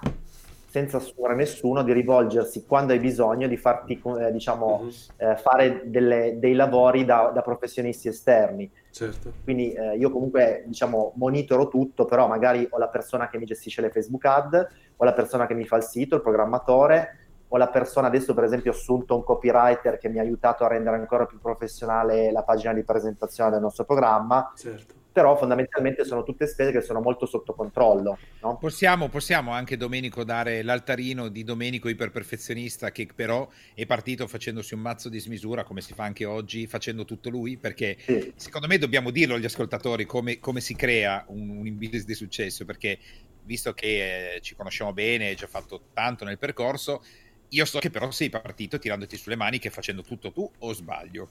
senza 0.72 0.96
assumere 0.96 1.34
nessuno, 1.34 1.82
di 1.82 1.92
rivolgersi 1.92 2.64
quando 2.64 2.94
hai 2.94 2.98
bisogno 2.98 3.46
di 3.46 3.58
farti, 3.58 4.00
eh, 4.18 4.32
diciamo, 4.32 4.80
uh-huh. 4.80 4.90
eh, 5.18 5.36
fare 5.36 5.82
delle, 5.84 6.38
dei 6.38 6.54
lavori 6.54 7.04
da, 7.04 7.30
da, 7.34 7.42
professionisti 7.42 8.08
esterni. 8.08 8.70
Certo. 8.90 9.34
Quindi 9.44 9.74
eh, 9.74 9.98
io 9.98 10.10
comunque, 10.10 10.64
diciamo, 10.66 11.12
monitoro 11.16 11.68
tutto, 11.68 12.06
però 12.06 12.26
magari 12.26 12.66
ho 12.70 12.78
la 12.78 12.88
persona 12.88 13.28
che 13.28 13.36
mi 13.36 13.44
gestisce 13.44 13.82
le 13.82 13.90
Facebook 13.90 14.24
ad, 14.24 14.66
ho 14.96 15.04
la 15.04 15.12
persona 15.12 15.46
che 15.46 15.52
mi 15.52 15.66
fa 15.66 15.76
il 15.76 15.82
sito, 15.82 16.14
il 16.14 16.22
programmatore, 16.22 17.18
ho 17.48 17.58
la 17.58 17.68
persona, 17.68 18.06
adesso 18.06 18.32
per 18.32 18.44
esempio 18.44 18.70
ho 18.70 18.74
assunto 18.74 19.14
un 19.14 19.24
copywriter 19.24 19.98
che 19.98 20.08
mi 20.08 20.20
ha 20.20 20.22
aiutato 20.22 20.64
a 20.64 20.68
rendere 20.68 20.96
ancora 20.96 21.26
più 21.26 21.38
professionale 21.38 22.32
la 22.32 22.44
pagina 22.44 22.72
di 22.72 22.82
presentazione 22.82 23.50
del 23.50 23.60
nostro 23.60 23.84
programma. 23.84 24.50
Certo 24.56 25.01
però 25.12 25.36
fondamentalmente 25.36 26.04
sono 26.04 26.22
tutte 26.22 26.46
spese 26.46 26.72
che 26.72 26.80
sono 26.80 27.00
molto 27.00 27.26
sotto 27.26 27.52
controllo. 27.54 28.18
No? 28.40 28.56
Possiamo, 28.58 29.08
possiamo, 29.08 29.52
anche 29.52 29.76
Domenico 29.76 30.24
dare 30.24 30.62
l'altarino 30.62 31.28
di 31.28 31.44
Domenico 31.44 31.88
iperperfezionista 31.88 32.90
che 32.90 33.06
però 33.14 33.48
è 33.74 33.84
partito 33.86 34.26
facendosi 34.26 34.74
un 34.74 34.80
mazzo 34.80 35.08
di 35.08 35.20
smisura 35.20 35.64
come 35.64 35.82
si 35.82 35.92
fa 35.92 36.04
anche 36.04 36.24
oggi 36.24 36.66
facendo 36.66 37.04
tutto 37.04 37.28
lui 37.28 37.58
perché 37.58 37.98
sì. 38.00 38.32
secondo 38.36 38.66
me 38.66 38.78
dobbiamo 38.78 39.10
dirlo 39.10 39.34
agli 39.34 39.44
ascoltatori 39.44 40.06
come, 40.06 40.38
come 40.38 40.60
si 40.60 40.74
crea 40.74 41.24
un, 41.28 41.50
un, 41.50 41.78
business 41.78 42.04
di 42.04 42.14
successo 42.14 42.64
perché 42.64 42.98
visto 43.44 43.72
che 43.74 44.34
eh, 44.34 44.40
ci 44.40 44.54
conosciamo 44.54 44.92
bene, 44.92 45.28
hai 45.28 45.34
già 45.34 45.46
fatto 45.46 45.88
tanto 45.92 46.24
nel 46.24 46.38
percorso, 46.38 47.04
io 47.48 47.64
so 47.64 47.78
che 47.80 47.90
però 47.90 48.10
sei 48.10 48.30
partito 48.30 48.78
tirandoti 48.78 49.16
sulle 49.16 49.36
maniche 49.36 49.68
facendo 49.68 50.02
tutto 50.02 50.32
tu 50.32 50.50
o 50.60 50.72
sbaglio? 50.72 51.28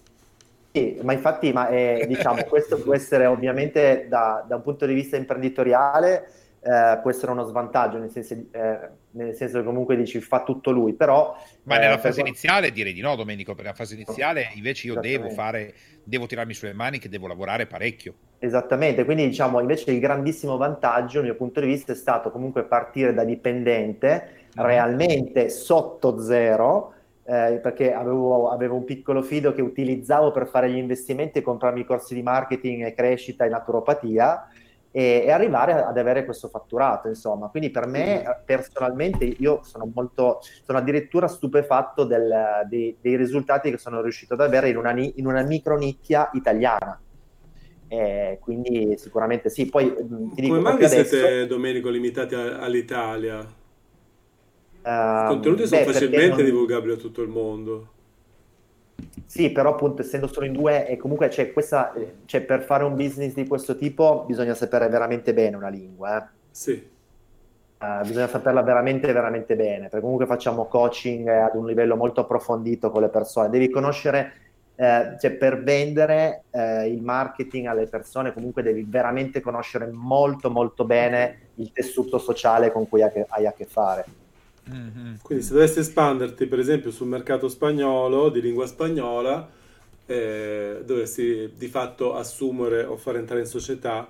Sì, 0.73 0.99
ma 1.03 1.11
infatti 1.11 1.51
ma, 1.51 1.67
eh, 1.67 2.05
diciamo, 2.07 2.43
questo 2.45 2.81
può 2.81 2.93
essere 2.93 3.25
ovviamente 3.25 4.05
da, 4.07 4.43
da, 4.47 4.55
un 4.55 4.61
punto 4.61 4.85
di 4.85 4.93
vista 4.93 5.17
imprenditoriale, 5.17 6.29
eh, 6.61 6.99
può 7.01 7.09
essere 7.09 7.31
uno 7.33 7.43
svantaggio, 7.43 7.97
nel 7.97 8.09
senso, 8.09 8.35
eh, 8.51 8.89
nel 9.11 9.35
senso, 9.35 9.57
che 9.57 9.65
comunque 9.65 9.97
dici 9.97 10.21
fa 10.21 10.43
tutto 10.43 10.71
lui, 10.71 10.93
però... 10.93 11.35
Ma 11.63 11.77
nella 11.77 11.95
eh, 11.95 11.99
fase 11.99 12.21
per... 12.21 12.27
iniziale 12.27 12.71
direi 12.71 12.93
di 12.93 13.01
no, 13.01 13.17
Domenico, 13.17 13.53
per 13.53 13.65
la 13.65 13.73
fase 13.73 13.95
iniziale 13.95 14.51
invece 14.55 14.87
io 14.87 14.99
devo 15.01 15.29
fare, 15.29 15.73
devo 16.05 16.25
tirarmi 16.25 16.53
sulle 16.53 16.73
mani 16.73 16.99
che 16.99 17.09
devo 17.09 17.27
lavorare 17.27 17.67
parecchio. 17.67 18.13
Esattamente, 18.39 19.03
quindi 19.03 19.27
diciamo 19.27 19.59
invece 19.59 19.91
il 19.91 19.99
grandissimo 19.99 20.55
vantaggio, 20.55 21.15
dal 21.15 21.25
mio 21.25 21.35
punto 21.35 21.59
di 21.59 21.67
vista, 21.67 21.91
è 21.91 21.95
stato 21.95 22.31
comunque 22.31 22.63
partire 22.63 23.13
da 23.13 23.25
dipendente, 23.25 24.47
mm. 24.57 24.63
realmente 24.63 25.49
sotto 25.49 26.21
zero, 26.21 26.93
eh, 27.31 27.59
perché 27.59 27.93
avevo, 27.93 28.49
avevo, 28.49 28.75
un 28.75 28.83
piccolo 28.83 29.21
fido 29.21 29.53
che 29.53 29.61
utilizzavo 29.61 30.31
per 30.31 30.47
fare 30.47 30.69
gli 30.69 30.75
investimenti 30.75 31.39
e 31.39 31.41
comprarmi 31.41 31.85
corsi 31.85 32.13
di 32.13 32.21
marketing 32.21 32.85
e 32.85 32.93
crescita 32.93 33.45
e 33.45 33.49
naturopatia 33.49 34.49
e, 34.91 35.23
e, 35.25 35.31
arrivare 35.31 35.81
ad 35.81 35.97
avere 35.97 36.25
questo 36.25 36.49
fatturato, 36.49 37.07
insomma. 37.07 37.47
Quindi 37.47 37.69
per 37.69 37.87
me 37.87 38.41
personalmente 38.43 39.23
io 39.23 39.61
sono 39.63 39.89
molto, 39.95 40.41
sono 40.65 40.79
addirittura 40.79 41.29
stupefatto 41.29 42.03
del, 42.03 42.65
dei, 42.67 42.97
dei, 42.99 43.15
risultati 43.15 43.71
che 43.71 43.77
sono 43.77 44.01
riuscito 44.01 44.33
ad 44.33 44.41
avere 44.41 44.67
in 44.67 44.75
una, 44.75 44.91
in 44.91 45.25
una 45.25 45.41
micro 45.43 45.77
nicchia 45.77 46.29
italiana. 46.33 46.99
Eh, 47.87 48.39
quindi 48.41 48.97
sicuramente 48.97 49.49
sì. 49.49 49.67
Poi 49.67 49.95
ti 49.95 50.41
dico 50.41 50.55
Come 50.55 50.59
mai 50.59 50.85
siete, 50.85 51.17
adesso... 51.17 51.45
Domenico, 51.45 51.89
limitati 51.89 52.35
a, 52.35 52.59
all'Italia? 52.59 53.59
I 54.83 54.89
ehm, 54.89 55.27
contenuti 55.27 55.67
sono 55.67 55.85
beh, 55.85 55.91
facilmente 55.91 56.35
non... 56.35 56.45
divulgabili 56.45 56.93
a 56.93 56.97
tutto 56.97 57.21
il 57.21 57.29
mondo. 57.29 57.87
Sì, 59.25 59.51
però 59.51 59.71
appunto 59.71 60.01
essendo 60.01 60.27
solo 60.27 60.45
in 60.45 60.53
due 60.53 60.87
e 60.87 60.97
comunque 60.97 61.27
c'è 61.27 61.53
questa, 61.53 61.93
cioè, 62.25 62.41
per 62.41 62.63
fare 62.63 62.83
un 62.83 62.95
business 62.95 63.33
di 63.33 63.47
questo 63.47 63.75
tipo 63.75 64.25
bisogna 64.27 64.53
sapere 64.53 64.87
veramente 64.89 65.33
bene 65.33 65.55
una 65.55 65.69
lingua. 65.69 66.17
Eh? 66.17 66.29
Sì. 66.51 66.89
Uh, 67.79 68.05
bisogna 68.05 68.27
saperla 68.27 68.61
veramente, 68.61 69.11
veramente 69.11 69.55
bene, 69.55 69.87
perché 69.87 70.01
comunque 70.01 70.27
facciamo 70.27 70.65
coaching 70.65 71.27
ad 71.27 71.55
un 71.55 71.65
livello 71.65 71.95
molto 71.95 72.21
approfondito 72.21 72.91
con 72.91 73.01
le 73.01 73.09
persone. 73.09 73.49
Devi 73.49 73.71
conoscere, 73.71 74.33
eh, 74.75 75.15
cioè 75.19 75.31
per 75.31 75.63
vendere 75.63 76.43
eh, 76.51 76.89
il 76.89 77.01
marketing 77.01 77.65
alle 77.65 77.87
persone, 77.87 78.33
comunque 78.33 78.61
devi 78.61 78.85
veramente 78.87 79.41
conoscere 79.41 79.87
molto, 79.87 80.51
molto 80.51 80.85
bene 80.85 81.49
il 81.55 81.71
tessuto 81.71 82.19
sociale 82.19 82.71
con 82.71 82.87
cui 82.87 83.01
hai 83.01 83.07
a 83.07 83.11
che, 83.11 83.25
hai 83.27 83.47
a 83.47 83.53
che 83.53 83.65
fare. 83.65 84.05
Mm-hmm. 84.73 85.15
Quindi 85.21 85.43
se 85.43 85.53
dovessi 85.53 85.79
espanderti 85.79 86.45
per 86.45 86.59
esempio 86.59 86.91
sul 86.91 87.07
mercato 87.07 87.47
spagnolo, 87.47 88.29
di 88.29 88.41
lingua 88.41 88.65
spagnola, 88.67 89.49
eh, 90.05 90.81
dovresti 90.83 91.51
di 91.55 91.67
fatto 91.67 92.15
assumere 92.15 92.83
o 92.83 92.97
far 92.97 93.17
entrare 93.17 93.41
in 93.41 93.47
società 93.47 94.07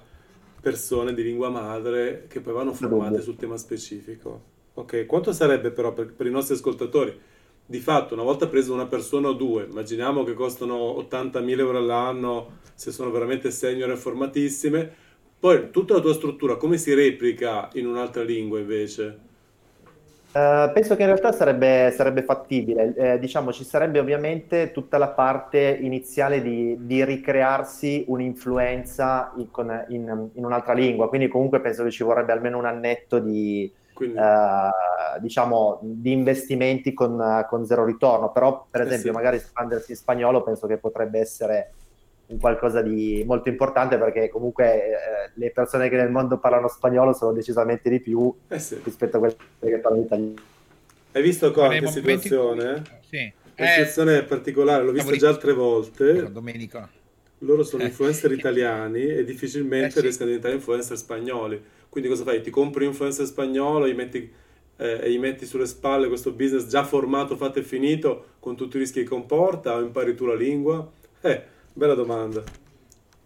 persone 0.62 1.14
di 1.14 1.24
lingua 1.24 1.50
madre 1.50 2.26
che 2.28 2.40
poi 2.40 2.54
vanno 2.54 2.74
formate 2.74 3.22
sul 3.22 3.36
tema 3.36 3.58
specifico. 3.58 4.50
Ok, 4.76 5.06
quanto 5.06 5.34
sarebbe 5.34 5.72
però 5.72 5.92
per, 5.94 6.14
per 6.14 6.28
i 6.28 6.32
nostri 6.32 6.56
ascoltatori 6.56 7.20
di 7.66 7.80
fatto 7.80 8.14
una 8.14 8.24
volta 8.24 8.48
preso 8.48 8.74
una 8.74 8.86
persona 8.86 9.30
o 9.30 9.34
due, 9.34 9.66
immaginiamo 9.70 10.24
che 10.24 10.34
costano 10.34 10.94
80.000 11.10 11.60
euro 11.60 11.78
all'anno 11.78 12.60
se 12.74 12.92
sono 12.92 13.12
veramente 13.12 13.52
senior 13.52 13.92
e 13.92 13.96
formatissime, 13.96 14.94
poi 15.40 15.72
tutta 15.72 15.96
la 15.96 16.00
tua 16.00 16.14
struttura 16.14 16.56
come 16.56 16.78
si 16.78 16.94
replica 16.94 17.70
in 17.74 17.88
un'altra 17.88 18.24
lingua 18.24 18.60
invece? 18.60 19.30
Uh, 20.34 20.72
penso 20.72 20.96
che 20.96 21.02
in 21.02 21.08
realtà 21.08 21.34
sarebbe, 21.34 21.92
sarebbe 21.94 22.24
fattibile, 22.24 22.94
eh, 22.96 23.20
diciamo 23.20 23.52
ci 23.52 23.66
sarebbe 23.66 24.00
ovviamente 24.00 24.72
tutta 24.72 24.98
la 24.98 25.10
parte 25.10 25.60
iniziale 25.60 26.42
di, 26.42 26.78
di 26.80 27.04
ricrearsi 27.04 28.06
un'influenza 28.08 29.34
in, 29.36 29.50
in, 29.90 30.30
in, 30.34 30.46
un'altra 30.46 30.72
lingua, 30.72 31.10
quindi 31.10 31.28
comunque 31.28 31.60
penso 31.60 31.84
che 31.84 31.92
ci 31.92 32.06
vorrebbe 32.06 32.32
almeno 32.32 32.58
un 32.58 32.66
annetto 32.66 33.20
di, 33.20 33.70
uh, 33.98 35.20
diciamo, 35.20 35.80
di 35.82 36.14
investimenti 36.14 36.94
con, 36.94 37.46
con, 37.50 37.66
zero 37.66 37.84
ritorno, 37.84 38.32
però 38.32 38.66
per 38.72 38.84
esempio 38.84 39.10
eh 39.10 39.14
sì. 39.14 39.18
magari 39.18 39.36
espandersi 39.36 39.92
in 39.92 39.98
spagnolo 39.98 40.44
penso 40.44 40.66
che 40.66 40.78
potrebbe 40.78 41.20
essere 41.20 41.72
un 42.32 42.40
qualcosa 42.40 42.82
di 42.82 43.24
molto 43.26 43.50
importante 43.50 43.98
perché 43.98 44.30
comunque 44.30 44.66
eh, 44.66 45.32
le 45.34 45.52
persone 45.52 45.90
che 45.90 45.96
nel 45.96 46.10
mondo 46.10 46.38
parlano 46.38 46.68
spagnolo 46.68 47.14
sono 47.14 47.34
decisamente 47.34 47.90
di 47.90 48.00
più 48.00 48.34
eh 48.48 48.60
sì. 48.60 48.80
rispetto 48.84 49.18
a 49.18 49.20
quelle 49.20 49.36
che 49.60 49.78
parlano 49.80 50.04
italiano. 50.04 50.34
Hai 51.12 51.22
visto 51.22 51.52
qua 51.52 51.68
che 51.70 51.86
situazione? 51.88 52.84
Sì. 53.10 53.34
La 53.56 53.68
situazione 53.68 54.20
è 54.20 54.24
particolare, 54.24 54.84
l'ho 54.84 54.92
vista 54.92 55.16
già 55.16 55.28
altre 55.28 55.54
volte. 55.54 56.32
Domenica. 56.32 56.90
Loro 57.40 57.64
sono 57.64 57.84
influencer 57.84 58.32
italiani 58.32 59.06
e 59.06 59.24
difficilmente 59.24 59.88
eh 59.88 59.92
sì. 59.92 60.02
riescono 60.02 60.26
a 60.26 60.28
diventare 60.28 60.56
influencer 60.56 60.98
spagnoli. 60.98 61.62
Quindi 61.90 62.10
cosa 62.10 62.24
fai? 62.24 62.42
Ti 62.42 62.50
compri 62.50 62.86
un 62.86 62.92
influencer 62.92 63.26
spagnolo, 63.26 63.88
gli 63.88 63.94
metti, 63.94 64.32
eh, 64.78 65.12
gli 65.12 65.20
metti 65.20 65.46
sulle 65.46 65.66
spalle 65.66 66.08
questo 66.08 66.32
business 66.32 66.68
già 66.68 66.86
formato, 66.86 67.36
fatto 67.36 67.60
e 67.60 67.64
finito, 67.64 68.26
con 68.40 68.56
tutti 68.56 68.78
i 68.78 68.80
rischi 68.80 69.02
che 69.02 69.10
comporta, 69.10 69.76
o 69.76 69.82
impari 69.82 70.16
tu 70.16 70.26
la 70.26 70.36
lingua? 70.36 70.90
Eh, 71.20 71.44
Bella 71.74 71.94
domanda. 71.94 72.44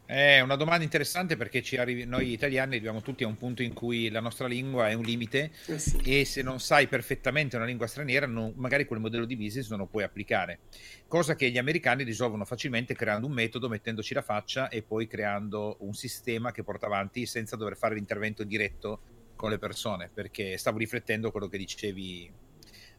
È 0.06 0.40
una 0.40 0.56
domanda 0.56 0.84
interessante 0.84 1.36
perché 1.36 1.64
arrivi, 1.80 2.06
noi 2.06 2.32
italiani 2.32 2.76
arriviamo 2.76 3.02
tutti 3.02 3.24
a 3.24 3.28
un 3.28 3.38
punto 3.38 3.64
in 3.64 3.74
cui 3.74 4.10
la 4.10 4.20
nostra 4.20 4.46
lingua 4.46 4.88
è 4.88 4.94
un 4.94 5.02
limite 5.02 5.52
eh 5.66 5.80
sì. 5.80 5.98
e 6.04 6.26
se 6.26 6.44
non 6.44 6.60
sai 6.60 6.88
perfettamente 6.88 7.56
una 7.56 7.66
lingua 7.66 7.88
straniera 7.88 8.28
non, 8.28 8.54
magari 8.56 8.86
quel 8.86 9.00
modello 9.00 9.26
di 9.26 9.36
business 9.36 9.68
non 9.70 9.80
lo 9.80 9.88
puoi 9.88 10.04
applicare. 10.04 10.60
Cosa 11.08 11.34
che 11.34 11.50
gli 11.50 11.58
americani 11.58 12.04
risolvono 12.04 12.46
facilmente 12.46 12.94
creando 12.94 13.26
un 13.26 13.34
metodo, 13.34 13.68
mettendoci 13.68 14.14
la 14.14 14.22
faccia 14.22 14.70
e 14.70 14.84
poi 14.84 15.08
creando 15.08 15.78
un 15.80 15.96
sistema 15.96 16.52
che 16.52 16.64
porta 16.64 16.86
avanti 16.86 17.26
senza 17.26 17.56
dover 17.56 17.76
fare 17.76 17.96
l'intervento 17.96 18.44
diretto 18.44 19.02
con 19.36 19.50
le 19.50 19.58
persone 19.58 20.12
perché 20.14 20.56
stavo 20.58 20.78
riflettendo 20.78 21.30
a 21.30 21.32
quello 21.32 21.48
che 21.48 21.58
dicevi 21.58 22.32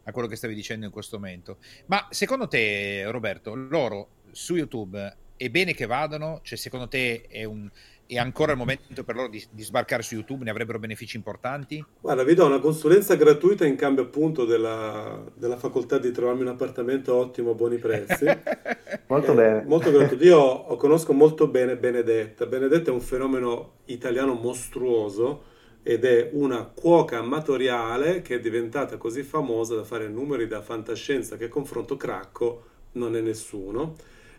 a 0.02 0.12
quello 0.12 0.28
che 0.28 0.36
stavi 0.36 0.54
dicendo 0.54 0.86
in 0.86 0.92
questo 0.92 1.18
momento. 1.18 1.58
Ma 1.86 2.08
secondo 2.10 2.48
te 2.48 3.08
Roberto, 3.08 3.54
loro 3.54 4.08
su 4.32 4.56
YouTube 4.56 5.24
è 5.36 5.48
bene 5.50 5.74
che 5.74 5.86
vadano? 5.86 6.40
Cioè, 6.42 6.56
secondo 6.56 6.88
te 6.88 7.26
è, 7.28 7.44
un, 7.44 7.68
è 8.06 8.16
ancora 8.16 8.52
il 8.52 8.58
momento 8.58 9.04
per 9.04 9.14
loro 9.14 9.28
di, 9.28 9.44
di, 9.50 9.62
sbarcare 9.62 10.02
su 10.02 10.14
YouTube? 10.14 10.44
Ne 10.44 10.50
avrebbero 10.50 10.78
benefici 10.78 11.16
importanti? 11.16 11.84
Guarda, 12.00 12.24
vi 12.24 12.34
do 12.34 12.46
una 12.46 12.58
consulenza 12.58 13.14
gratuita 13.16 13.66
in 13.66 13.76
cambio 13.76 14.04
appunto 14.04 14.44
della, 14.44 15.22
della 15.34 15.56
facoltà 15.56 15.98
di 15.98 16.10
trovarmi 16.10 16.42
un 16.42 16.48
appartamento 16.48 17.14
ottimo 17.14 17.50
a 17.50 17.54
buoni 17.54 17.76
prezzi. 17.76 18.24
molto 19.08 19.32
eh, 19.32 19.34
bene. 19.34 19.64
Molto 19.64 19.90
gratuito. 19.90 20.24
Io 20.24 20.64
conosco 20.76 21.12
molto 21.12 21.48
bene 21.48 21.76
Benedetta. 21.76 22.46
Benedetta 22.46 22.90
è 22.90 22.94
un 22.94 23.00
fenomeno 23.00 23.78
italiano 23.86 24.34
mostruoso 24.34 25.54
ed 25.82 26.04
è 26.04 26.30
una 26.32 26.64
cuoca 26.64 27.18
amatoriale 27.18 28.20
che 28.20 28.36
è 28.36 28.40
diventata 28.40 28.96
così 28.96 29.22
famosa 29.22 29.76
da 29.76 29.84
fare 29.84 30.08
numeri 30.08 30.48
da 30.48 30.60
fantascienza 30.60 31.36
che 31.36 31.46
confronto 31.46 31.96
cracco 31.96 32.64
non 32.92 33.14
è 33.14 33.20
nessuno 33.20 33.94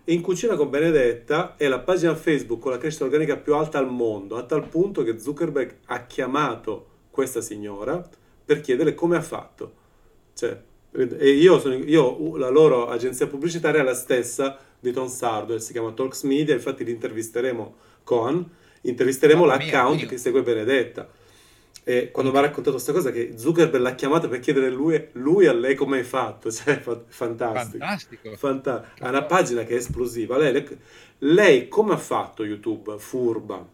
in 0.10 0.22
Cucina 0.22 0.56
con 0.56 0.70
Benedetta 0.70 1.56
è 1.58 1.68
la 1.68 1.80
pagina 1.80 2.16
Facebook 2.16 2.62
con 2.62 2.72
la 2.72 2.78
crescita 2.78 3.04
organica 3.04 3.36
più 3.36 3.56
alta 3.56 3.78
al 3.78 3.90
mondo, 3.90 4.38
a 4.38 4.44
tal 4.44 4.68
punto 4.68 5.04
che 5.04 5.20
Zuckerberg 5.20 5.76
ha 5.86 6.06
chiamato 6.06 6.88
questa 7.10 7.42
signora 7.42 8.08
per 8.46 8.62
chiedere 8.62 8.94
come 8.94 9.18
ha 9.18 9.22
fatto. 9.22 9.74
Cioè, 10.34 10.58
e 10.92 11.30
io, 11.32 11.60
sono, 11.60 11.76
io, 11.76 12.38
la 12.38 12.50
loro 12.50 12.88
agenzia 12.88 13.28
pubblicitaria 13.28 13.82
è 13.82 13.84
la 13.84 13.94
stessa 13.94 14.58
di 14.80 14.94
Tom 14.94 15.08
Sardo, 15.08 15.60
si 15.60 15.74
chiama 15.74 15.92
Talks 15.92 16.24
Media, 16.24 16.54
infatti 16.54 16.86
li 16.86 16.92
intervisteremo 16.92 17.76
con, 18.04 18.50
intervisteremo 18.82 19.46
Mamma 19.46 19.58
l'account 19.58 19.98
mia, 19.98 20.06
che 20.06 20.18
segue 20.18 20.42
Benedetta. 20.42 21.10
E 21.88 22.12
quando 22.12 22.34
mi 22.34 22.38
ha 22.38 22.42
raccontato 22.42 22.72
questa 22.72 22.92
cosa 22.92 23.12
che 23.12 23.36
Zuckerberg 23.38 23.82
l'ha 23.82 23.96
chiamata 23.96 24.28
per 24.28 24.42
chiedere 24.42 24.70
lui, 24.70 25.08
lui 25.14 25.46
a 25.46 25.54
lei 25.54 25.74
come 25.74 26.00
hai 26.00 26.04
fatto, 26.04 26.52
cioè 26.52 26.82
fantastico. 26.82 27.78
Fantastico. 27.78 28.36
Fanta- 28.36 28.90
ha 29.00 29.08
una 29.08 29.24
pagina 29.24 29.64
che 29.64 29.76
è 29.76 29.78
esplosiva. 29.78 30.38
Lei, 30.38 30.68
lei 31.20 31.70
come 31.70 31.94
ha 31.94 31.98
fatto 31.98 32.44
YouTube? 32.44 32.98
Furba. 32.98 33.66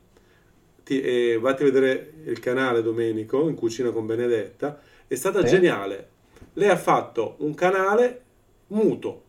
Ti, 0.84 1.02
eh, 1.02 1.40
vatti 1.40 1.64
a 1.64 1.66
vedere 1.66 2.14
il 2.26 2.38
canale 2.38 2.84
Domenico 2.84 3.50
in 3.50 3.56
cucina 3.56 3.90
con 3.90 4.06
Benedetta. 4.06 4.80
È 5.08 5.16
stata 5.16 5.40
eh? 5.40 5.46
geniale. 5.46 6.10
Lei 6.54 6.70
ha 6.70 6.78
fatto 6.78 7.38
un 7.40 7.56
canale 7.56 8.22
muto 8.68 9.23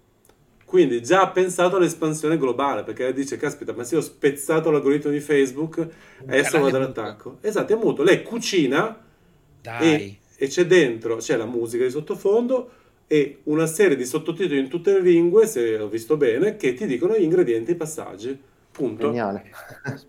quindi 0.75 1.01
già 1.03 1.21
ha 1.21 1.31
pensato 1.31 1.77
all'espansione 1.77 2.37
globale, 2.37 2.83
perché 2.83 3.13
dice, 3.13 3.37
caspita, 3.37 3.73
ma 3.75 3.85
se 3.85 3.95
ho 3.95 4.01
spezzato 4.01 4.73
l'algoritmo 4.73 5.13
di 5.13 5.21
Facebook, 5.21 5.87
adesso 6.23 6.59
vado 6.59 6.79
all'attacco. 6.79 7.39
Esatto, 7.43 7.73
è 7.73 7.77
muto. 7.77 8.03
Lei 8.03 8.25
cucina 8.25 9.01
e, 9.63 10.19
e, 10.37 10.47
c'è 10.49 10.67
dentro, 10.67 11.19
c'è 11.19 11.37
la 11.37 11.45
musica 11.45 11.85
di 11.85 11.91
sottofondo 11.91 12.71
e 13.07 13.39
una 13.45 13.67
serie 13.67 13.95
di 13.95 14.05
sottotitoli 14.05 14.59
in 14.59 14.67
tutte 14.67 14.95
le 14.95 15.01
lingue, 15.01 15.47
se 15.47 15.79
ho 15.79 15.87
visto 15.87 16.17
bene, 16.17 16.57
che 16.57 16.75
ti 16.75 16.87
dicono 16.87 17.17
gli 17.17 17.23
ingredienti 17.23 17.71
e 17.71 17.75
i 17.75 17.77
passaggi. 17.77 18.37
Punto. 18.73 19.07
Geniale. 19.07 19.45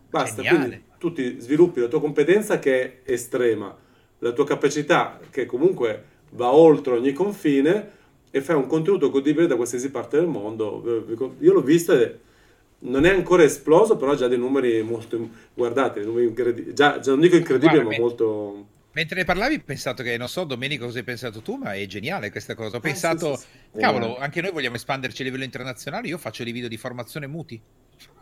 Basta, 0.10 0.42
Geniale. 0.42 0.66
quindi 0.66 0.84
tu 0.98 1.14
ti 1.14 1.40
sviluppi 1.42 1.80
la 1.80 1.88
tua 1.88 2.00
competenza 2.00 2.58
che 2.58 3.04
è 3.04 3.12
estrema, 3.12 3.78
la 4.18 4.32
tua 4.32 4.46
capacità 4.48 5.20
che 5.30 5.46
comunque 5.46 6.04
va 6.32 6.52
oltre 6.52 6.96
ogni 6.96 7.14
confine 7.14 7.92
e 8.36 8.42
fai 8.42 8.58
un 8.58 8.68
contenuto 8.68 9.10
godibile 9.10 9.48
da 9.48 9.56
qualsiasi 9.56 9.90
parte 9.90 10.18
del 10.18 10.28
mondo. 10.28 10.84
Io 11.40 11.54
l'ho 11.54 11.62
visto 11.62 11.98
e 11.98 12.20
non 12.80 13.06
è 13.06 13.10
ancora 13.10 13.44
esploso, 13.44 13.96
però 13.96 14.12
ha 14.12 14.16
già 14.16 14.28
dei 14.28 14.38
numeri 14.38 14.82
molto... 14.82 15.30
Guardate, 15.54 16.02
numeri 16.02 16.28
incredibili, 16.28 16.74
già, 16.74 17.00
già, 17.00 17.12
non 17.12 17.22
dico 17.22 17.38
incredibili, 17.38 17.84
Guarda, 17.84 17.98
ma 17.98 18.04
molto... 18.06 18.68
Mentre 18.92 19.20
ne 19.20 19.24
parlavi 19.24 19.56
ho 19.56 19.62
pensato 19.64 20.04
che, 20.04 20.18
non 20.18 20.28
so 20.28 20.44
Domenico 20.44 20.84
cosa 20.84 20.98
hai 20.98 21.06
pensato 21.06 21.40
tu, 21.40 21.56
ma 21.56 21.76
è 21.76 21.86
geniale 21.86 22.30
questa 22.30 22.56
cosa. 22.56 22.76
Ho 22.76 22.80
ah, 22.80 22.82
pensato, 22.82 23.38
sì, 23.38 23.44
sì, 23.44 23.48
sì. 23.72 23.80
cavolo, 23.80 24.18
anche 24.18 24.42
noi 24.42 24.52
vogliamo 24.52 24.76
espanderci 24.76 25.22
a 25.22 25.26
livello 25.26 25.46
internazionale, 25.46 26.10
io 26.10 26.18
faccio 26.18 26.44
dei 26.44 26.52
video 26.52 26.68
di 26.68 26.76
formazione 26.76 27.28
muti. 27.28 27.62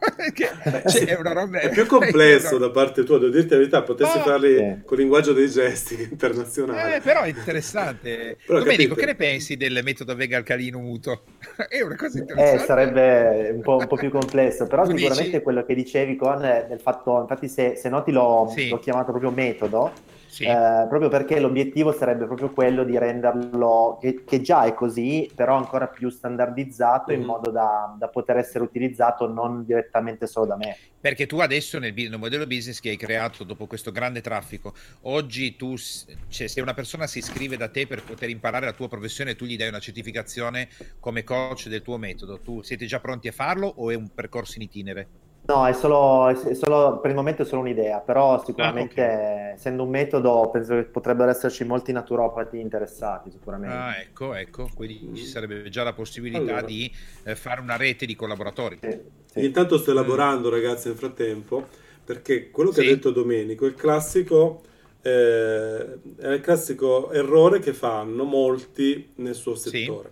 cioè, 0.36 1.05
è, 1.05 1.17
roba... 1.21 1.59
è, 1.59 1.69
più 1.69 1.86
complesso 1.86 2.57
da 2.59 2.69
parte 2.69 3.03
tua, 3.03 3.19
devo 3.19 3.31
dirti 3.31 3.51
la 3.51 3.57
verità, 3.57 3.83
potessi 3.83 4.17
oh, 4.17 4.21
farli 4.21 4.55
eh. 4.55 4.81
con 4.86 4.97
linguaggio 4.97 5.33
dei 5.33 5.49
gesti 5.49 5.95
internazionali. 6.12 6.95
Eh, 6.95 7.01
però 7.01 7.21
è 7.21 7.29
interessante. 7.29 8.38
però, 8.45 8.59
Domenico, 8.59 8.95
capite? 8.95 8.99
che 8.99 9.05
ne 9.05 9.15
pensi 9.15 9.57
del 9.57 9.79
metodo 9.83 10.15
Vega 10.15 10.38
alcalino 10.38 10.79
muto? 10.79 11.23
è 11.69 11.81
una 11.81 11.95
cosa 11.95 12.19
interessante. 12.19 12.63
Eh, 12.63 12.65
sarebbe 12.65 13.51
un 13.53 13.62
po', 13.62 13.77
un 13.77 13.88
po', 13.88 13.95
più 13.95 14.09
complesso, 14.09 14.67
però 14.67 14.83
tu 14.83 14.91
sicuramente 14.91 15.31
dici? 15.31 15.41
quello 15.43 15.63
che 15.65 15.75
dicevi 15.75 16.15
con 16.15 16.39
del 16.39 16.79
fatto, 16.79 17.21
infatti 17.21 17.47
se, 17.47 17.75
se 17.75 17.89
noti 17.89 18.12
l'ho, 18.12 18.51
sì. 18.53 18.69
l'ho 18.69 18.79
chiamato 18.79 19.12
proprio 19.12 19.31
metodo, 19.31 19.91
sì. 20.33 20.45
eh, 20.45 20.86
proprio 20.89 21.09
perché 21.09 21.39
l'obiettivo 21.39 21.91
sarebbe 21.91 22.25
proprio 22.25 22.51
quello 22.51 22.83
di 22.83 22.97
renderlo, 22.97 23.99
che, 24.01 24.23
che 24.25 24.41
già 24.41 24.63
è 24.63 24.73
così, 24.73 25.29
però 25.33 25.55
ancora 25.55 25.88
più 25.88 26.09
standardizzato 26.09 27.13
mm. 27.13 27.15
in 27.15 27.23
modo 27.23 27.51
da, 27.51 27.95
da, 27.97 28.07
poter 28.07 28.38
essere 28.38 28.63
utilizzato 28.63 29.31
non 29.31 29.62
direttamente 29.65 30.28
solo 30.28 30.47
da 30.47 30.58
me. 30.58 30.78
Perché 30.99 31.26
tu 31.26 31.39
adesso 31.39 31.80
nel, 31.80 31.93
nel 31.93 32.17
modello 32.17 32.47
business 32.47 32.80
che 32.80 32.89
hai 32.89 32.97
creato 32.97 33.43
dopo 33.43 33.67
questo 33.67 33.91
grande 33.91 34.21
traffico, 34.21 34.73
oggi 35.02 35.56
tu, 35.56 35.76
cioè, 35.78 36.47
se 36.47 36.62
una 36.62 36.73
persona 36.73 37.08
si 37.08 37.17
iscrive 37.19 37.58
da 37.58 37.69
te 37.69 37.88
per 37.88 38.04
poter 38.04 38.30
imparare 38.30 38.65
la 38.65 38.73
tua 38.73 38.88
professione, 38.88 39.36
tu 39.36 39.45
gli 39.45 39.58
dai 39.58 39.67
una 39.67 39.80
certificazione 39.80 40.69
come 40.99 41.23
coach 41.23 41.67
del 41.67 41.82
tuo 41.82 41.97
metodo, 41.97 42.39
tu 42.39 42.62
siete 42.62 42.86
già 42.86 42.99
pronti 42.99 43.28
a 43.28 43.32
farlo 43.32 43.67
o 43.67 43.91
è 43.91 43.95
un 43.95 44.13
percorso 44.13 44.54
in 44.56 44.63
itinere? 44.63 45.22
No, 45.45 45.67
è 45.67 45.73
solo, 45.73 46.29
è 46.29 46.53
solo, 46.53 46.99
per 47.01 47.10
il 47.10 47.17
momento 47.17 47.41
è 47.41 47.45
solo 47.45 47.62
un'idea, 47.62 47.99
però 47.99 48.41
sicuramente 48.45 49.01
ah, 49.01 49.13
okay. 49.13 49.53
essendo 49.56 49.84
un 49.84 49.89
metodo 49.89 50.49
penso 50.49 50.75
che 50.75 50.84
potrebbero 50.84 51.32
esserci 51.32 51.65
molti 51.65 51.91
naturopati 51.91 52.60
interessati 52.60 53.29
sicuramente. 53.29 53.75
Ah, 53.75 53.97
ecco, 53.99 54.34
ecco, 54.34 54.69
quindi 54.73 55.12
ci 55.15 55.25
sarebbe 55.25 55.67
già 55.67 55.84
la 55.84 55.91
possibilità 55.91 56.39
allora. 56.39 56.62
di 56.62 56.89
eh, 57.23 57.36
fare 57.36 57.60
una 57.60 57.75
rete 57.75 58.06
di 58.06 58.15
collaboratori. 58.15 58.79
Sì, 58.82 58.99
sì. 59.25 59.43
Intanto 59.43 59.77
sto 59.77 59.91
elaborando 59.91 60.49
ragazzi 60.49 60.88
nel 60.88 60.95
frattempo, 60.97 61.67
perché 62.06 62.49
quello 62.49 62.69
che 62.69 62.82
sì. 62.82 62.88
ha 62.88 62.89
detto 62.91 63.12
Domenico 63.12 63.65
è 63.65 63.67
il 63.67 63.75
classico... 63.75 64.62
Eh, 65.01 65.99
è 66.15 66.27
il 66.29 66.39
classico 66.39 67.12
errore 67.12 67.60
che 67.60 67.73
fanno 67.73 68.23
molti 68.23 69.12
nel 69.15 69.36
suo 69.36 69.56
settore. 69.56 70.12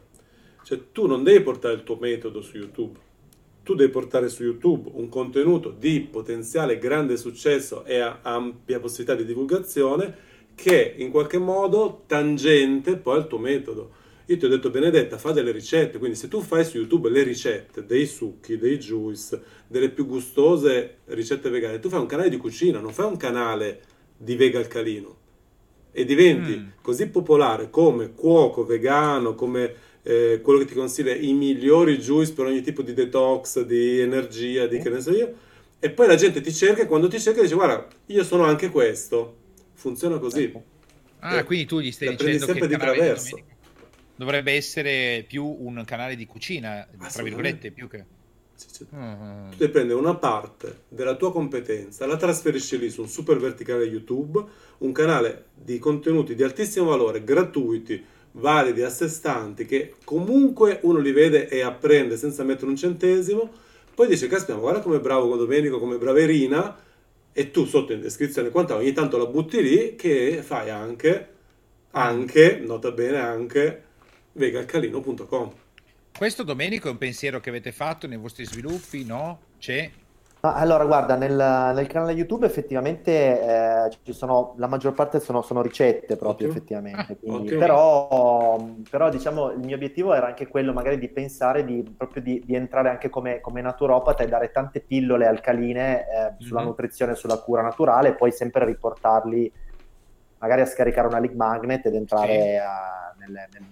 Cioè 0.64 0.92
tu 0.92 1.08
non 1.08 1.24
devi 1.24 1.42
portare 1.42 1.76
il 1.76 1.84
tuo 1.84 1.96
metodo 1.96 2.42
su 2.42 2.58
YouTube 2.58 3.00
tu 3.64 3.76
devi 3.76 3.92
portare 3.92 4.30
su 4.30 4.44
YouTube 4.44 4.90
un 4.94 5.08
contenuto 5.10 5.70
di 5.70 6.02
potenziale 6.02 6.78
grande 6.78 7.18
successo 7.18 7.86
e 7.86 8.00
ampia 8.00 8.80
possibilità 8.80 9.16
di 9.16 9.26
divulgazione 9.26 10.30
che 10.56 10.96
in 10.98 11.12
qualche 11.12 11.38
modo 11.38 12.04
tangente 12.08 12.98
poi 12.98 13.18
al 13.18 13.28
tuo 13.28 13.38
metodo. 13.38 14.00
io 14.26 14.38
ti 14.38 14.46
ho 14.46 14.50
detto 14.50 14.70
Benedetta, 14.70 15.18
fa 15.18 15.32
delle 15.32 15.52
ricette, 15.52 15.98
quindi 15.98 16.18
se 16.18 16.28
tu 16.28 16.42
fai 16.42 16.64
su 16.64 16.78
YouTube 16.78 17.10
le 17.10 17.24
ricette 17.24 17.86
dei 17.86 18.06
succhi, 18.06 18.58
dei 18.58 18.78
juice, 18.78 19.42
delle 19.68 19.90
più 19.90 20.06
gustose 20.06 21.00
ricette 21.06 21.50
vegane, 21.50 21.80
tu 21.80 21.90
fai 21.90 22.00
un 22.00 22.06
canale 22.06 22.30
di 22.30 22.38
cucina, 22.38 22.80
non 22.80 22.94
fai 22.94 23.08
un 23.08 23.18
canale 23.18 23.82
di 24.18 24.36
vega 24.36 24.60
alcalino 24.60 25.18
e 25.92 26.06
diventi 26.06 26.58
mm. 26.58 26.68
così 26.82 27.08
popolare 27.08 27.70
come 27.70 28.14
cuoco 28.14 28.64
vegano, 28.64 29.36
come 29.36 29.74
eh, 30.04 30.40
quello 30.42 30.60
che 30.60 30.66
ti 30.66 30.74
consiglia 30.74 31.14
i 31.14 31.34
migliori 31.34 31.98
juice 31.98 32.34
per 32.34 32.46
ogni 32.46 32.62
tipo 32.62 32.82
di 32.82 32.94
detox, 32.94 33.62
di 33.62 34.00
energia, 34.00 34.68
di 34.68 34.80
che 34.80 34.90
ne 34.90 35.02
so 35.02 35.12
io, 35.12 35.34
e 35.80 35.90
poi 35.90 36.08
la 36.08 36.16
gente 36.16 36.42
ti 36.42 36.54
cerca 36.54 36.84
e 36.84 36.86
quando 36.86 37.08
ti 37.08 37.20
cerca 37.20 37.42
dice 37.42 37.56
guarda, 37.56 37.88
io 38.08 38.24
sono 38.24 38.44
anche 38.44 38.70
questo. 38.70 39.38
Funziona 39.74 40.20
così. 40.20 40.44
Ecco. 40.44 40.64
Ah, 41.20 41.38
eh, 41.38 41.44
quindi 41.44 41.66
tu 41.66 41.80
gli 41.80 41.92
stai 41.92 42.16
dicendo 42.16 42.46
che 42.48 42.68
di 42.68 42.78
traverso. 42.78 43.40
dovrebbe 44.16 44.54
essere 44.54 45.24
più 45.28 45.46
un 45.46 45.84
canale 45.86 46.16
di 46.16 46.26
cucina, 46.26 46.88
tra 47.12 47.24
virgolette, 47.24 47.72
più 47.72 47.88
che... 47.88 48.06
Mm. 48.96 49.50
Tu 49.52 49.58
devi 49.58 49.72
prendere 49.72 49.98
una 49.98 50.16
parte 50.16 50.84
della 50.88 51.16
tua 51.16 51.32
competenza, 51.32 52.06
la 52.06 52.16
trasferisci 52.16 52.78
lì 52.78 52.92
su 52.92 53.02
un 53.02 53.08
super 53.08 53.38
verticale 53.38 53.86
YouTube, 53.86 54.44
un 54.80 54.92
canale 54.92 55.46
di 55.56 55.80
contenuti 55.80 56.36
di 56.36 56.44
altissimo 56.44 56.86
valore, 56.86 57.24
gratuiti, 57.24 58.04
validi, 58.34 58.82
a 58.82 58.90
sé 58.90 59.08
stanti, 59.08 59.66
che 59.66 59.96
comunque 60.04 60.80
uno 60.84 61.00
li 61.00 61.12
vede 61.12 61.48
e 61.48 61.62
apprende 61.62 62.18
senza 62.18 62.44
mettere 62.44 62.68
un 62.68 62.76
centesimo, 62.76 63.50
poi 63.94 64.08
dice, 64.08 64.28
caspita, 64.28 64.58
guarda 64.58 64.80
come 64.82 65.00
bravo 65.00 65.36
Domenico, 65.36 65.80
come 65.80 65.98
braverina, 65.98 66.78
e 67.34 67.52
tu 67.52 67.66
sotto 67.66 67.94
in 67.94 68.02
descrizione 68.02 68.50
quanta 68.50 68.76
ogni 68.76 68.94
tanto 68.94 69.18
la 69.18 69.26
butti 69.26 69.62
lì, 69.62 69.96
che 69.96 70.42
fai 70.44 70.70
anche, 70.70 71.30
anche, 71.92 72.62
nota 72.64 72.92
bene 72.92 73.18
anche, 73.18 73.84
vegalcalino.com. 74.34 75.52
Questo 76.18 76.44
Domenico 76.44 76.88
è 76.88 76.92
un 76.92 76.98
pensiero 76.98 77.40
che 77.40 77.50
avete 77.50 77.72
fatto 77.72 78.08
nei 78.08 78.18
vostri 78.18 78.46
sviluppi, 78.46 79.06
no? 79.06 79.40
C'è? 79.58 79.90
Allora, 80.44 80.86
guarda, 80.86 81.16
nel, 81.16 81.36
nel, 81.36 81.86
canale 81.86 82.14
YouTube 82.14 82.48
effettivamente 82.48 83.12
eh, 83.12 83.92
ci 84.02 84.12
sono, 84.12 84.56
la 84.58 84.66
maggior 84.66 84.94
parte 84.94 85.20
sono, 85.20 85.44
sono 85.44 85.62
ricette 85.62 86.16
proprio, 86.16 86.48
Ottimo. 86.48 86.52
effettivamente. 86.52 87.18
Quindi, 87.22 87.56
però, 87.56 88.58
però, 88.90 89.10
diciamo, 89.10 89.52
il 89.52 89.60
mio 89.60 89.76
obiettivo 89.76 90.16
era 90.16 90.26
anche 90.26 90.48
quello 90.48 90.74
magari 90.74 90.98
di 90.98 91.10
pensare 91.10 91.64
di, 91.64 91.84
proprio 91.96 92.24
di, 92.24 92.42
di 92.44 92.56
entrare 92.56 92.90
anche 92.90 93.10
come, 93.10 93.40
come, 93.40 93.62
naturopata 93.62 94.24
e 94.24 94.28
dare 94.28 94.52
tante 94.52 94.80
pillole 94.80 95.28
alcaline 95.28 96.00
eh, 96.00 96.34
sulla 96.40 96.62
mm-hmm. 96.62 96.70
nutrizione 96.70 97.14
sulla 97.14 97.38
cura 97.38 97.62
naturale 97.62 98.10
e 98.10 98.16
poi 98.16 98.32
sempre 98.32 98.66
riportarli 98.66 99.52
magari 100.40 100.62
a 100.62 100.66
scaricare 100.66 101.06
una 101.06 101.20
league 101.20 101.38
magnet 101.38 101.86
ed 101.86 101.94
entrare 101.94 102.42
sì. 102.42 102.56
a, 102.56 103.14
nel, 103.20 103.32
nel 103.32 103.64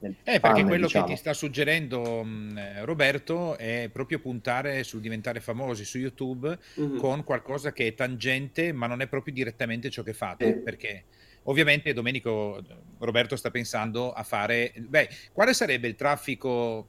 eh, 0.00 0.40
perché 0.40 0.64
quello 0.64 0.86
diciamo. 0.86 1.06
che 1.06 1.12
ti 1.12 1.18
sta 1.18 1.32
suggerendo 1.32 2.22
mh, 2.22 2.28
mm, 2.28 2.58
Roberto 2.84 3.56
è 3.56 3.88
proprio 3.92 4.20
puntare 4.20 4.84
sul 4.84 5.00
diventare 5.00 5.40
famosi 5.40 5.84
su 5.84 5.98
YouTube 5.98 6.56
mm-hmm. 6.80 6.98
con 6.98 7.24
qualcosa 7.24 7.72
che 7.72 7.88
è 7.88 7.94
tangente, 7.94 8.72
ma 8.72 8.86
non 8.86 9.00
è 9.00 9.08
proprio 9.08 9.34
direttamente 9.34 9.90
ciò 9.90 10.02
che 10.02 10.12
fate. 10.12 10.46
Sì. 10.46 10.58
Perché 10.60 11.04
ovviamente 11.44 11.92
Domenico 11.92 12.62
Roberto 12.98 13.36
sta 13.36 13.50
pensando 13.50 14.12
a 14.12 14.22
fare. 14.22 14.72
Beh, 14.76 15.08
quale 15.32 15.52
sarebbe 15.52 15.88
il 15.88 15.96
traffico 15.96 16.88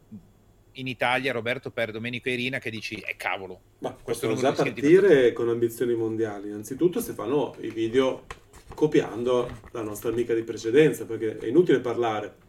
in 0.74 0.88
Italia, 0.88 1.32
Roberto, 1.32 1.72
per 1.72 1.91
Domenico 1.91 2.30
e 2.30 2.34
Irina 2.34 2.60
che 2.60 2.69
dici, 2.69 2.95
eh 2.95 3.15
cavolo. 3.17 3.60
Ma 3.80 3.95
questo 4.02 4.34
già 4.36 4.54
partire 4.54 5.34
con 5.34 5.50
ambizioni 5.50 5.95
mondiali. 5.95 6.50
Innanzitutto 6.50 7.02
se 7.02 7.13
fanno 7.13 7.56
i 7.62 7.69
video 7.69 8.26
copiando 8.74 9.50
la 9.72 9.82
nostra 9.82 10.10
amica 10.10 10.34
di 10.34 10.43
precedenza, 10.43 11.06
perché 11.06 11.38
è 11.38 11.48
inutile 11.48 11.80
parlare 11.80 12.48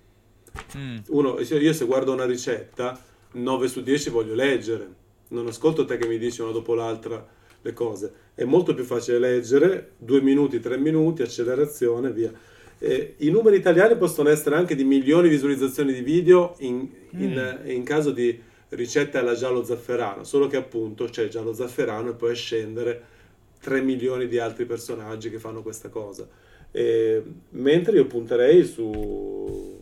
Mm. 0.77 0.99
Uno, 1.09 1.39
io 1.39 1.73
se 1.73 1.85
guardo 1.85 2.13
una 2.13 2.27
ricetta, 2.27 2.99
9 3.33 3.69
su 3.69 3.83
10 3.83 4.11
voglio 4.11 4.35
leggere, 4.35 4.89
non 5.29 5.47
ascolto 5.47 5.85
te 5.85 5.97
che 5.97 6.07
mi 6.07 6.19
dici 6.19 6.41
una 6.41 6.53
dopo 6.53 6.75
l'altra 6.75 7.25
le 7.63 7.73
cose. 7.73 8.13
È 8.35 8.45
molto 8.45 8.75
più 8.75 8.85
facile 8.85 9.19
leggere, 9.19 9.93
2 9.99 10.21
minuti, 10.23 10.61
3 10.61 10.79
minuti, 10.79 11.23
accelerazione, 11.23 12.11
via. 12.11 12.33
Eh, 12.79 13.15
I 13.19 13.31
numeri 13.31 13.57
italiani 13.57 13.97
possono 13.97 14.31
essere 14.31 14.57
anche 14.57 14.75
di 14.75 14.85
milioni 14.85 15.29
di 15.29 15.35
visualizzazioni 15.35 15.93
di 15.93 16.01
video 16.01 16.55
in, 16.61 16.89
in, 17.11 17.59
mm. 17.63 17.71
in 17.71 17.83
caso 17.85 18.11
di 18.11 18.41
ricette 18.71 19.19
alla 19.19 19.35
giallo 19.35 19.63
zafferano, 19.63 20.25
solo 20.25 20.47
che 20.47 20.57
appunto 20.57 21.05
c'è 21.05 21.29
giallo 21.29 21.53
zafferano 21.53 22.11
e 22.11 22.15
poi 22.15 22.35
scendere 22.35 23.05
3 23.61 23.83
milioni 23.83 24.29
di 24.29 24.39
altri 24.39 24.65
personaggi 24.65 25.31
che 25.31 25.39
fanno 25.39 25.63
questa 25.63 25.89
cosa. 25.89 26.27
Eh, 26.73 27.23
mentre 27.51 27.97
io 27.97 28.07
punterei 28.07 28.65
su 28.65 29.80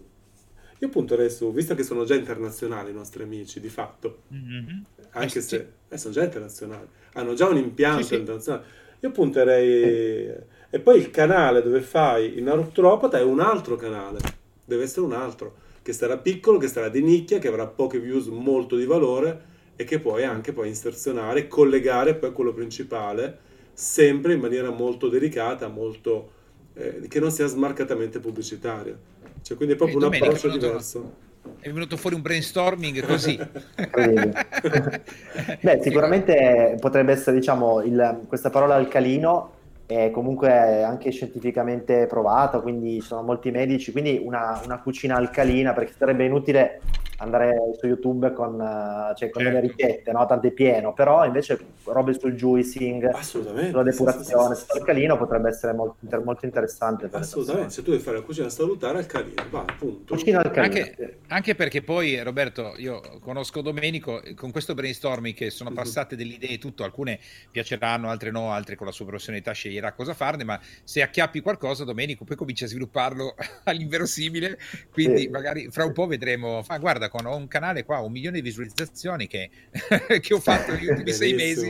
io 0.79 0.89
punterei 0.89 1.31
su, 1.31 1.53
visto 1.53 1.75
che 1.75 1.83
sono 1.83 2.05
già 2.05 2.15
internazionali 2.15 2.91
i 2.91 2.95
nostri 2.95 3.23
amici, 3.23 3.61
di 3.61 3.69
fatto, 3.69 4.23
mm-hmm. 4.33 4.81
anche 5.11 5.39
eh, 5.39 5.43
se 5.43 5.69
eh, 5.89 5.99
sono 5.99 6.15
già 6.15 6.25
internazionali, 6.25 6.87
hanno 7.15 7.35
già 7.35 7.49
un 7.49 7.57
impianto 7.57 8.05
sì, 8.05 8.15
internazionale, 8.15 8.65
io 9.01 9.11
punterei... 9.11 9.83
Eh. 10.27 10.43
E 10.71 10.81
poi 10.81 10.99
il 10.99 11.11
canale 11.11 11.63
dove 11.63 11.81
fai 11.81 12.37
il 12.37 12.43
naturopata 12.43 13.19
è 13.19 13.23
un 13.23 13.41
altro 13.41 13.77
canale, 13.77 14.19
deve 14.65 14.83
essere 14.83 15.07
un 15.07 15.15
altro, 15.15 15.55
che 15.81 15.95
sarà 15.95 16.19
piccolo, 16.19 16.59
che 16.59 16.69
sarà 16.69 16.91
di 16.91 17.03
nicchia, 17.03 17.39
che 17.39 17.49
avrà 17.49 17.67
poche 17.67 17.99
views 17.99 18.27
molto 18.27 18.77
di 18.77 18.85
valore 18.85 19.47
e 19.77 19.85
che 19.85 19.99
puoi 19.99 20.25
anche 20.25 20.53
poi 20.53 20.69
inserzionare, 20.69 21.49
collegare 21.49 22.15
poi 22.17 22.29
a 22.29 22.33
quello 22.33 22.53
principale, 22.53 23.39
sempre 23.73 24.35
in 24.35 24.41
maniera 24.41 24.69
molto 24.71 25.09
delicata, 25.09 25.69
molto, 25.69 26.33
eh, 26.75 27.07
che 27.09 27.19
non 27.19 27.31
sia 27.31 27.47
smarcatamente 27.47 28.21
pubblicitaria. 28.21 28.99
Cioè, 29.43 29.57
quindi 29.57 29.75
è 29.75 29.77
proprio 29.77 29.99
un 29.99 30.05
approccio 30.05 30.49
diverso. 30.49 31.27
È 31.61 31.71
venuto 31.71 31.97
fuori 31.97 32.17
un 32.17 32.23
brainstorming 32.23 33.05
così. 33.05 33.39
Beh, 35.61 35.81
sicuramente 35.83 36.77
potrebbe 36.81 37.13
essere, 37.13 37.37
diciamo, 37.37 37.83
il, 37.83 38.21
questa 38.29 38.51
parola 38.51 38.75
alcalino 38.75 39.53
è 39.87 40.11
comunque 40.11 40.83
anche 40.83 41.11
scientificamente 41.11 42.07
provata, 42.07 42.61
quindi 42.61 43.01
ci 43.01 43.07
sono 43.07 43.23
molti 43.23 43.51
medici, 43.51 43.91
quindi 43.91 44.21
una, 44.23 44.61
una 44.65 44.81
cucina 44.81 45.17
alcalina, 45.17 45.73
perché 45.73 45.95
sarebbe 45.97 46.27
inutile 46.27 46.81
andare 47.19 47.57
su 47.79 47.87
YouTube 47.87 48.33
con, 48.33 48.55
uh, 48.55 49.15
cioè, 49.15 49.31
con 49.31 49.43
certo. 49.43 49.61
delle 49.61 49.61
ricette, 49.61 50.13
no? 50.13 50.27
tante 50.27 50.51
pieno, 50.51 50.93
però 50.93 51.25
invece 51.25 51.59
robe 51.85 52.15
sul 52.15 52.35
juicing, 52.35 53.11
sulla 53.21 53.83
depurazione, 53.83 54.55
sì, 54.55 54.61
sì, 54.63 54.67
sì, 54.71 54.79
alcalino 54.79 55.17
potrebbe 55.17 55.49
essere 55.49 55.73
molto, 55.73 55.97
molto 56.23 56.45
interessante. 56.45 57.09
Assolutamente, 57.11 57.71
se 57.71 57.83
tu 57.83 57.91
devi 57.91 58.03
fare 58.03 58.19
la 58.19 58.23
cucina 58.23 58.49
salutare, 58.49 58.99
alcalino, 58.99 59.43
va, 59.51 59.65
appunto. 59.67 60.15
Cucina 60.15 60.39
alcalina. 60.41 60.85
Anche, 60.85 61.19
anche, 61.27 61.55
perché 61.55 61.83
poi, 61.83 62.23
Roberto, 62.23 62.75
io 62.77 63.01
conosco 63.21 63.63
Domenico, 63.63 64.23
con 64.37 64.53
questo 64.53 64.75
brainstorming 64.75 65.35
che 65.35 65.51
sono 65.51 65.71
mhm. 65.71 65.77
passate 65.77 66.15
delle 66.15 66.35
idee 66.35 66.51
e 66.51 66.59
tutto, 66.59 66.85
alcune 66.85 67.19
piaceranno, 67.51 68.09
altre 68.09 68.31
no, 68.31 68.53
altre 68.53 68.77
con 68.77 68.87
la 68.87 68.93
sua 68.93 69.07
professionalità 69.07 69.53
sceglierà 69.53 69.93
cosa 69.93 70.15
farne, 70.15 70.45
ma 70.45 70.61
se 70.85 71.03
acchiappi 71.03 71.41
qualcosa, 71.41 71.83
Domenico, 71.85 72.25
poi 72.25 72.37
cominci 72.37 72.65
a 72.65 72.69
svilupparlo 72.69 73.35
all'inverosimile, 73.65 74.59
quindi 74.93 75.29
magari 75.29 75.69
fra 75.71 75.85
un 75.85 75.93
po' 75.93 76.07
vedremo, 76.07 76.63
ma 76.69 76.79
guarda, 76.79 77.08
con 77.09 77.27
ho 77.27 77.37
un 77.37 77.49
canale 77.49 77.85
qua, 77.85 78.01
un 78.01 78.13
milione 78.13 78.37
di 78.37 78.43
visualizzazioni 78.43 79.27
che, 79.27 79.51
che 80.21 80.35
ho 80.35 80.41
fatto 80.41 80.73
negli 80.73 80.89
ultimi 80.89 81.13
sei 81.13 81.35
mesi. 81.35 81.69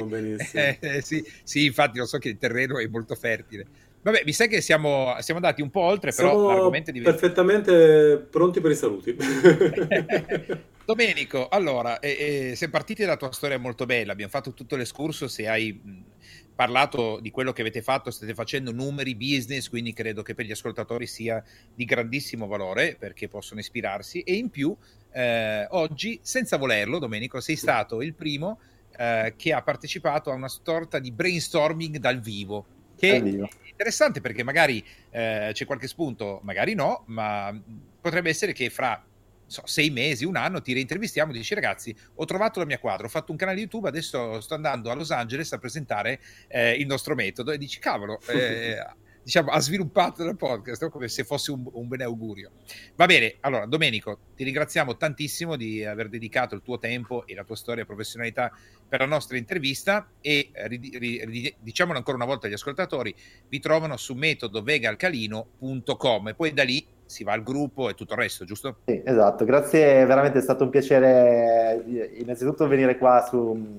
Eh, 0.53 0.79
eh, 0.81 1.01
sì, 1.03 1.25
sì, 1.43 1.67
infatti 1.67 1.99
lo 1.99 2.07
so 2.07 2.19
che 2.19 2.29
il 2.29 2.39
terreno 2.39 2.79
è 2.79 2.87
molto 2.87 3.15
fertile. 3.15 3.67
Vabbè, 4.01 4.23
mi 4.25 4.33
sa 4.33 4.47
che 4.47 4.61
siamo, 4.61 5.17
siamo 5.21 5.41
andati 5.41 5.61
un 5.61 5.71
po' 5.71 5.81
oltre, 5.81 6.13
però 6.13 6.31
siamo 6.31 6.49
l'argomento 6.49 6.91
diventa... 6.93 7.19
perfettamente 7.19 8.27
pronti 8.31 8.61
per 8.61 8.71
i 8.71 8.77
saluti. 8.77 9.17
Domenico, 10.87 11.49
allora, 11.49 11.99
eh, 11.99 12.51
eh, 12.51 12.57
siamo 12.57 12.73
partiti 12.73 13.03
dalla 13.03 13.17
tua 13.17 13.33
storia 13.33 13.59
molto 13.59 13.85
bella, 13.85 14.13
abbiamo 14.13 14.31
fatto 14.31 14.55
tutto 14.55 14.77
l'escurso, 14.77 15.29
se 15.29 15.47
hai 15.47 15.79
parlato 16.59 17.21
di 17.21 17.31
quello 17.31 17.53
che 17.53 17.61
avete 17.61 17.83
fatto, 17.83 18.11
state 18.11 18.35
facendo 18.35 18.73
numeri, 18.73 19.15
business, 19.15 19.69
quindi 19.69 19.93
credo 19.93 20.23
che 20.23 20.35
per 20.35 20.45
gli 20.45 20.51
ascoltatori 20.51 21.07
sia 21.07 21.41
di 21.73 21.85
grandissimo 21.85 22.49
valore 22.49 22.97
perché 22.99 23.29
possono 23.29 23.61
ispirarsi. 23.61 24.23
E 24.23 24.35
in 24.35 24.51
più 24.51 24.77
eh, 25.13 25.69
oggi, 25.71 26.19
senza 26.21 26.57
volerlo, 26.57 26.99
Domenico, 26.99 27.39
sei 27.39 27.55
stato 27.55 28.03
il 28.03 28.13
primo 28.13 28.59
eh, 28.97 29.35
che 29.37 29.53
ha 29.53 29.63
partecipato 29.63 30.33
a 30.33 30.35
una 30.35 30.49
sorta 30.49 30.99
di 30.99 31.13
brainstorming 31.13 31.99
dal 31.99 32.19
vivo, 32.19 32.67
che 32.97 33.15
è 33.15 33.23
interessante 33.71 34.21
perché 34.21 34.43
magari 34.43 34.85
eh, 35.11 35.51
c'è 35.53 35.65
qualche 35.65 35.87
spunto, 35.87 36.41
magari 36.43 36.75
no, 36.75 37.05
ma 37.07 37.57
potrebbe 38.01 38.31
essere 38.31 38.53
che 38.53 38.69
fra 38.69 39.01
so, 39.49 39.63
sei 39.65 39.91
mesi, 39.91 40.25
un 40.25 40.37
anno, 40.37 40.61
ti 40.61 40.73
reintervistiamo 40.73 41.33
e 41.33 41.35
dici 41.35 41.55
ragazzi, 41.55 41.95
ho 42.15 42.25
trovato 42.25 42.61
la 42.61 42.67
mia 42.67 42.79
quadra, 42.79 43.07
ho 43.07 43.11
fatto 43.11 43.33
un 43.33 43.39
canale 43.39 43.59
YouTube, 43.59 43.89
adesso 43.89 44.41
sto 44.41 44.55
andando 44.55 44.91
a 44.91 44.95
Los 44.95 45.11
Angeles 45.11 45.53
a 45.53 45.59
presentare 45.59 46.21
eh, 46.47 46.75
il 46.75 46.87
nostro 46.87 47.15
metodo 47.15 47.51
e 47.51 47.59
dici 47.59 47.79
cavolo, 47.79 48.21
eh, 48.29 48.77
diciamo, 49.23 49.51
ha 49.51 49.61
sviluppato 49.61 50.25
il 50.25 50.37
podcast, 50.37 50.89
come 50.91 51.09
se 51.09 51.25
fosse 51.25 51.51
un, 51.51 51.67
un 51.73 51.89
bene 51.89 52.05
augurio. 52.05 52.53
Va 52.95 53.07
bene, 53.07 53.37
allora 53.41 53.67
Domenico, 53.67 54.19
ti 54.37 54.45
ringraziamo 54.45 54.97
tantissimo 54.97 55.57
di 55.57 55.85
aver 55.85 56.09
dedicato 56.09 56.55
il 56.55 56.63
tuo 56.63 56.79
tempo 56.79 57.27
e 57.27 57.35
la 57.35 57.45
tua 57.45 57.57
storia 57.57 57.83
e 57.83 57.87
professionalità 57.87 58.53
per 58.89 59.01
la 59.01 59.07
nostra 59.07 59.37
intervista 59.37 60.09
e 60.21 60.51
ri, 60.53 60.99
ri, 60.99 61.55
diciamolo 61.59 61.99
ancora 61.99 62.17
una 62.17 62.27
volta 62.27 62.47
agli 62.47 62.55
ascoltatori, 62.55 63.15
vi 63.49 63.61
trovano 63.61 63.97
su 63.97 64.15
metodovegalcalino.com 64.15 66.29
e 66.29 66.35
poi 66.35 66.53
da 66.53 66.65
lì 66.65 66.87
si 67.09 67.25
va 67.25 67.33
al 67.33 67.43
gruppo 67.43 67.89
e 67.89 67.95
tutto 67.95 68.13
il 68.13 68.21
resto, 68.21 68.45
giusto? 68.45 68.77
Sì, 68.85 69.03
esatto. 69.05 69.45
Grazie, 69.45 70.05
veramente 70.05 70.39
è 70.39 70.43
stato 70.43 70.65
un 70.65 70.71
piacere 70.71 71.83
innanzitutto 72.15 72.69
venire 72.69 72.99
qua 72.99 73.27
su, 73.29 73.77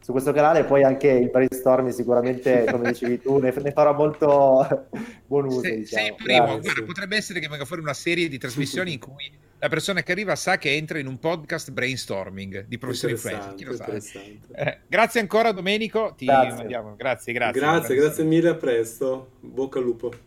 su 0.00 0.12
questo 0.12 0.32
canale 0.32 0.60
e 0.60 0.64
poi 0.64 0.84
anche 0.84 1.08
il 1.08 1.28
brainstorming 1.28 1.92
sicuramente, 1.92 2.64
come 2.70 2.90
dicevi 2.92 3.20
tu, 3.20 3.38
ne, 3.38 3.52
ne 3.54 3.72
farà 3.72 3.92
molto 3.92 4.86
buon 5.26 5.46
uso. 5.46 5.60
Se, 5.60 5.76
diciamo. 5.76 6.06
Sei 6.06 6.14
primo, 6.14 6.60
Guarda, 6.60 6.82
potrebbe 6.84 7.16
essere 7.16 7.40
che 7.40 7.48
venga 7.48 7.64
fuori 7.64 7.82
una 7.82 7.94
serie 7.94 8.28
di 8.28 8.38
trasmissioni 8.38 8.92
in 8.92 9.00
cui 9.00 9.30
la 9.60 9.68
persona 9.68 10.02
che 10.02 10.12
arriva 10.12 10.36
sa 10.36 10.56
che 10.56 10.72
entra 10.72 11.00
in 11.00 11.08
un 11.08 11.18
podcast 11.18 11.72
brainstorming 11.72 12.66
di 12.66 12.78
professore 12.78 13.12
influencer. 13.12 14.38
Eh, 14.52 14.78
grazie 14.86 15.18
ancora 15.18 15.50
Domenico, 15.50 16.14
ti 16.16 16.26
grazie. 16.26 16.54
mandiamo. 16.54 16.94
Grazie, 16.96 17.32
grazie. 17.32 17.60
Grazie, 17.60 17.94
grazie 17.96 18.24
mille, 18.24 18.50
a 18.50 18.54
presto. 18.54 19.32
Bocca 19.40 19.80
al 19.80 19.84
lupo. 19.84 20.26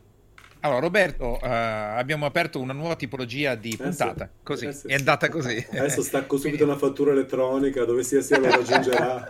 Allora, 0.63 0.79
Roberto, 0.79 1.39
uh, 1.41 1.47
abbiamo 1.47 2.27
aperto 2.27 2.59
una 2.59 2.73
nuova 2.73 2.95
tipologia 2.95 3.55
di 3.55 3.75
puntata. 3.75 4.25
Sì, 4.25 4.43
così, 4.43 4.73
sì. 4.73 4.87
è 4.87 4.93
andata 4.93 5.27
così. 5.27 5.65
Adesso 5.71 6.03
stacco 6.03 6.37
subito 6.39 6.63
una 6.63 6.77
fattura 6.77 7.11
elettronica 7.11 7.83
dove 7.83 8.03
sia 8.03 8.21
sia 8.21 8.37
lo 8.37 8.49
raggiungerà. 8.49 9.27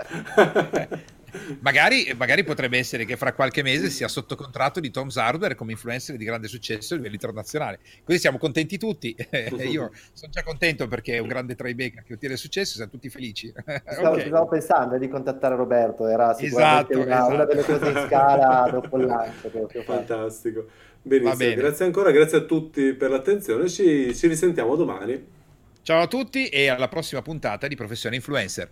magari, 1.60 2.14
magari, 2.18 2.44
potrebbe 2.44 2.78
essere 2.78 3.06
che 3.06 3.18
fra 3.18 3.34
qualche 3.34 3.64
mese 3.64 3.90
sia 3.90 4.08
sotto 4.08 4.36
contratto 4.36 4.80
di 4.80 4.92
Tom's 4.92 5.18
Hardware 5.18 5.56
come 5.56 5.72
influencer 5.72 6.16
di 6.16 6.26
grande 6.26 6.48
successo 6.48 6.94
a 6.94 6.98
livello 6.98 7.14
internazionale. 7.14 7.80
Così 8.04 8.20
siamo 8.20 8.38
contenti 8.38 8.78
tutti. 8.78 9.16
Io 9.70 9.92
sono 10.14 10.32
già 10.32 10.44
contento 10.44 10.88
perché 10.88 11.16
è 11.16 11.20
un 11.20 11.28
grande 11.28 11.56
trybaker 11.56 12.04
che 12.04 12.14
ottiene 12.14 12.36
successo, 12.36 12.76
siamo 12.76 12.92
tutti 12.92 13.10
felici. 13.10 13.52
Stavo, 13.86 14.16
okay. 14.16 14.28
stavo 14.28 14.48
pensando 14.48 14.98
di 14.98 15.08
contattare 15.08 15.56
Roberto, 15.56 16.08
era 16.08 16.34
sicuramente 16.34 16.94
esatto, 16.94 17.06
una, 17.06 17.16
esatto. 17.16 17.34
una, 17.34 17.46
delle 17.46 17.64
cose 17.64 17.90
in 17.90 18.06
scala 18.08 18.70
dopo 18.72 18.98
il 18.98 19.06
lancio. 19.06 19.50
Fantastico. 19.84 20.66
Benissimo, 21.02 21.56
grazie 21.56 21.86
ancora, 21.86 22.12
grazie 22.12 22.38
a 22.40 22.42
tutti 22.42 22.94
per 22.94 23.10
l'attenzione, 23.10 23.68
ci, 23.68 24.16
ci 24.16 24.28
risentiamo 24.28 24.76
domani. 24.76 25.40
Ciao 25.82 26.02
a 26.02 26.08
tutti 26.08 26.48
e 26.48 26.68
alla 26.68 26.88
prossima 26.88 27.24
puntata 27.24 27.68
di 27.68 27.76
Professione 27.76 28.16
Influencer. 28.16 28.70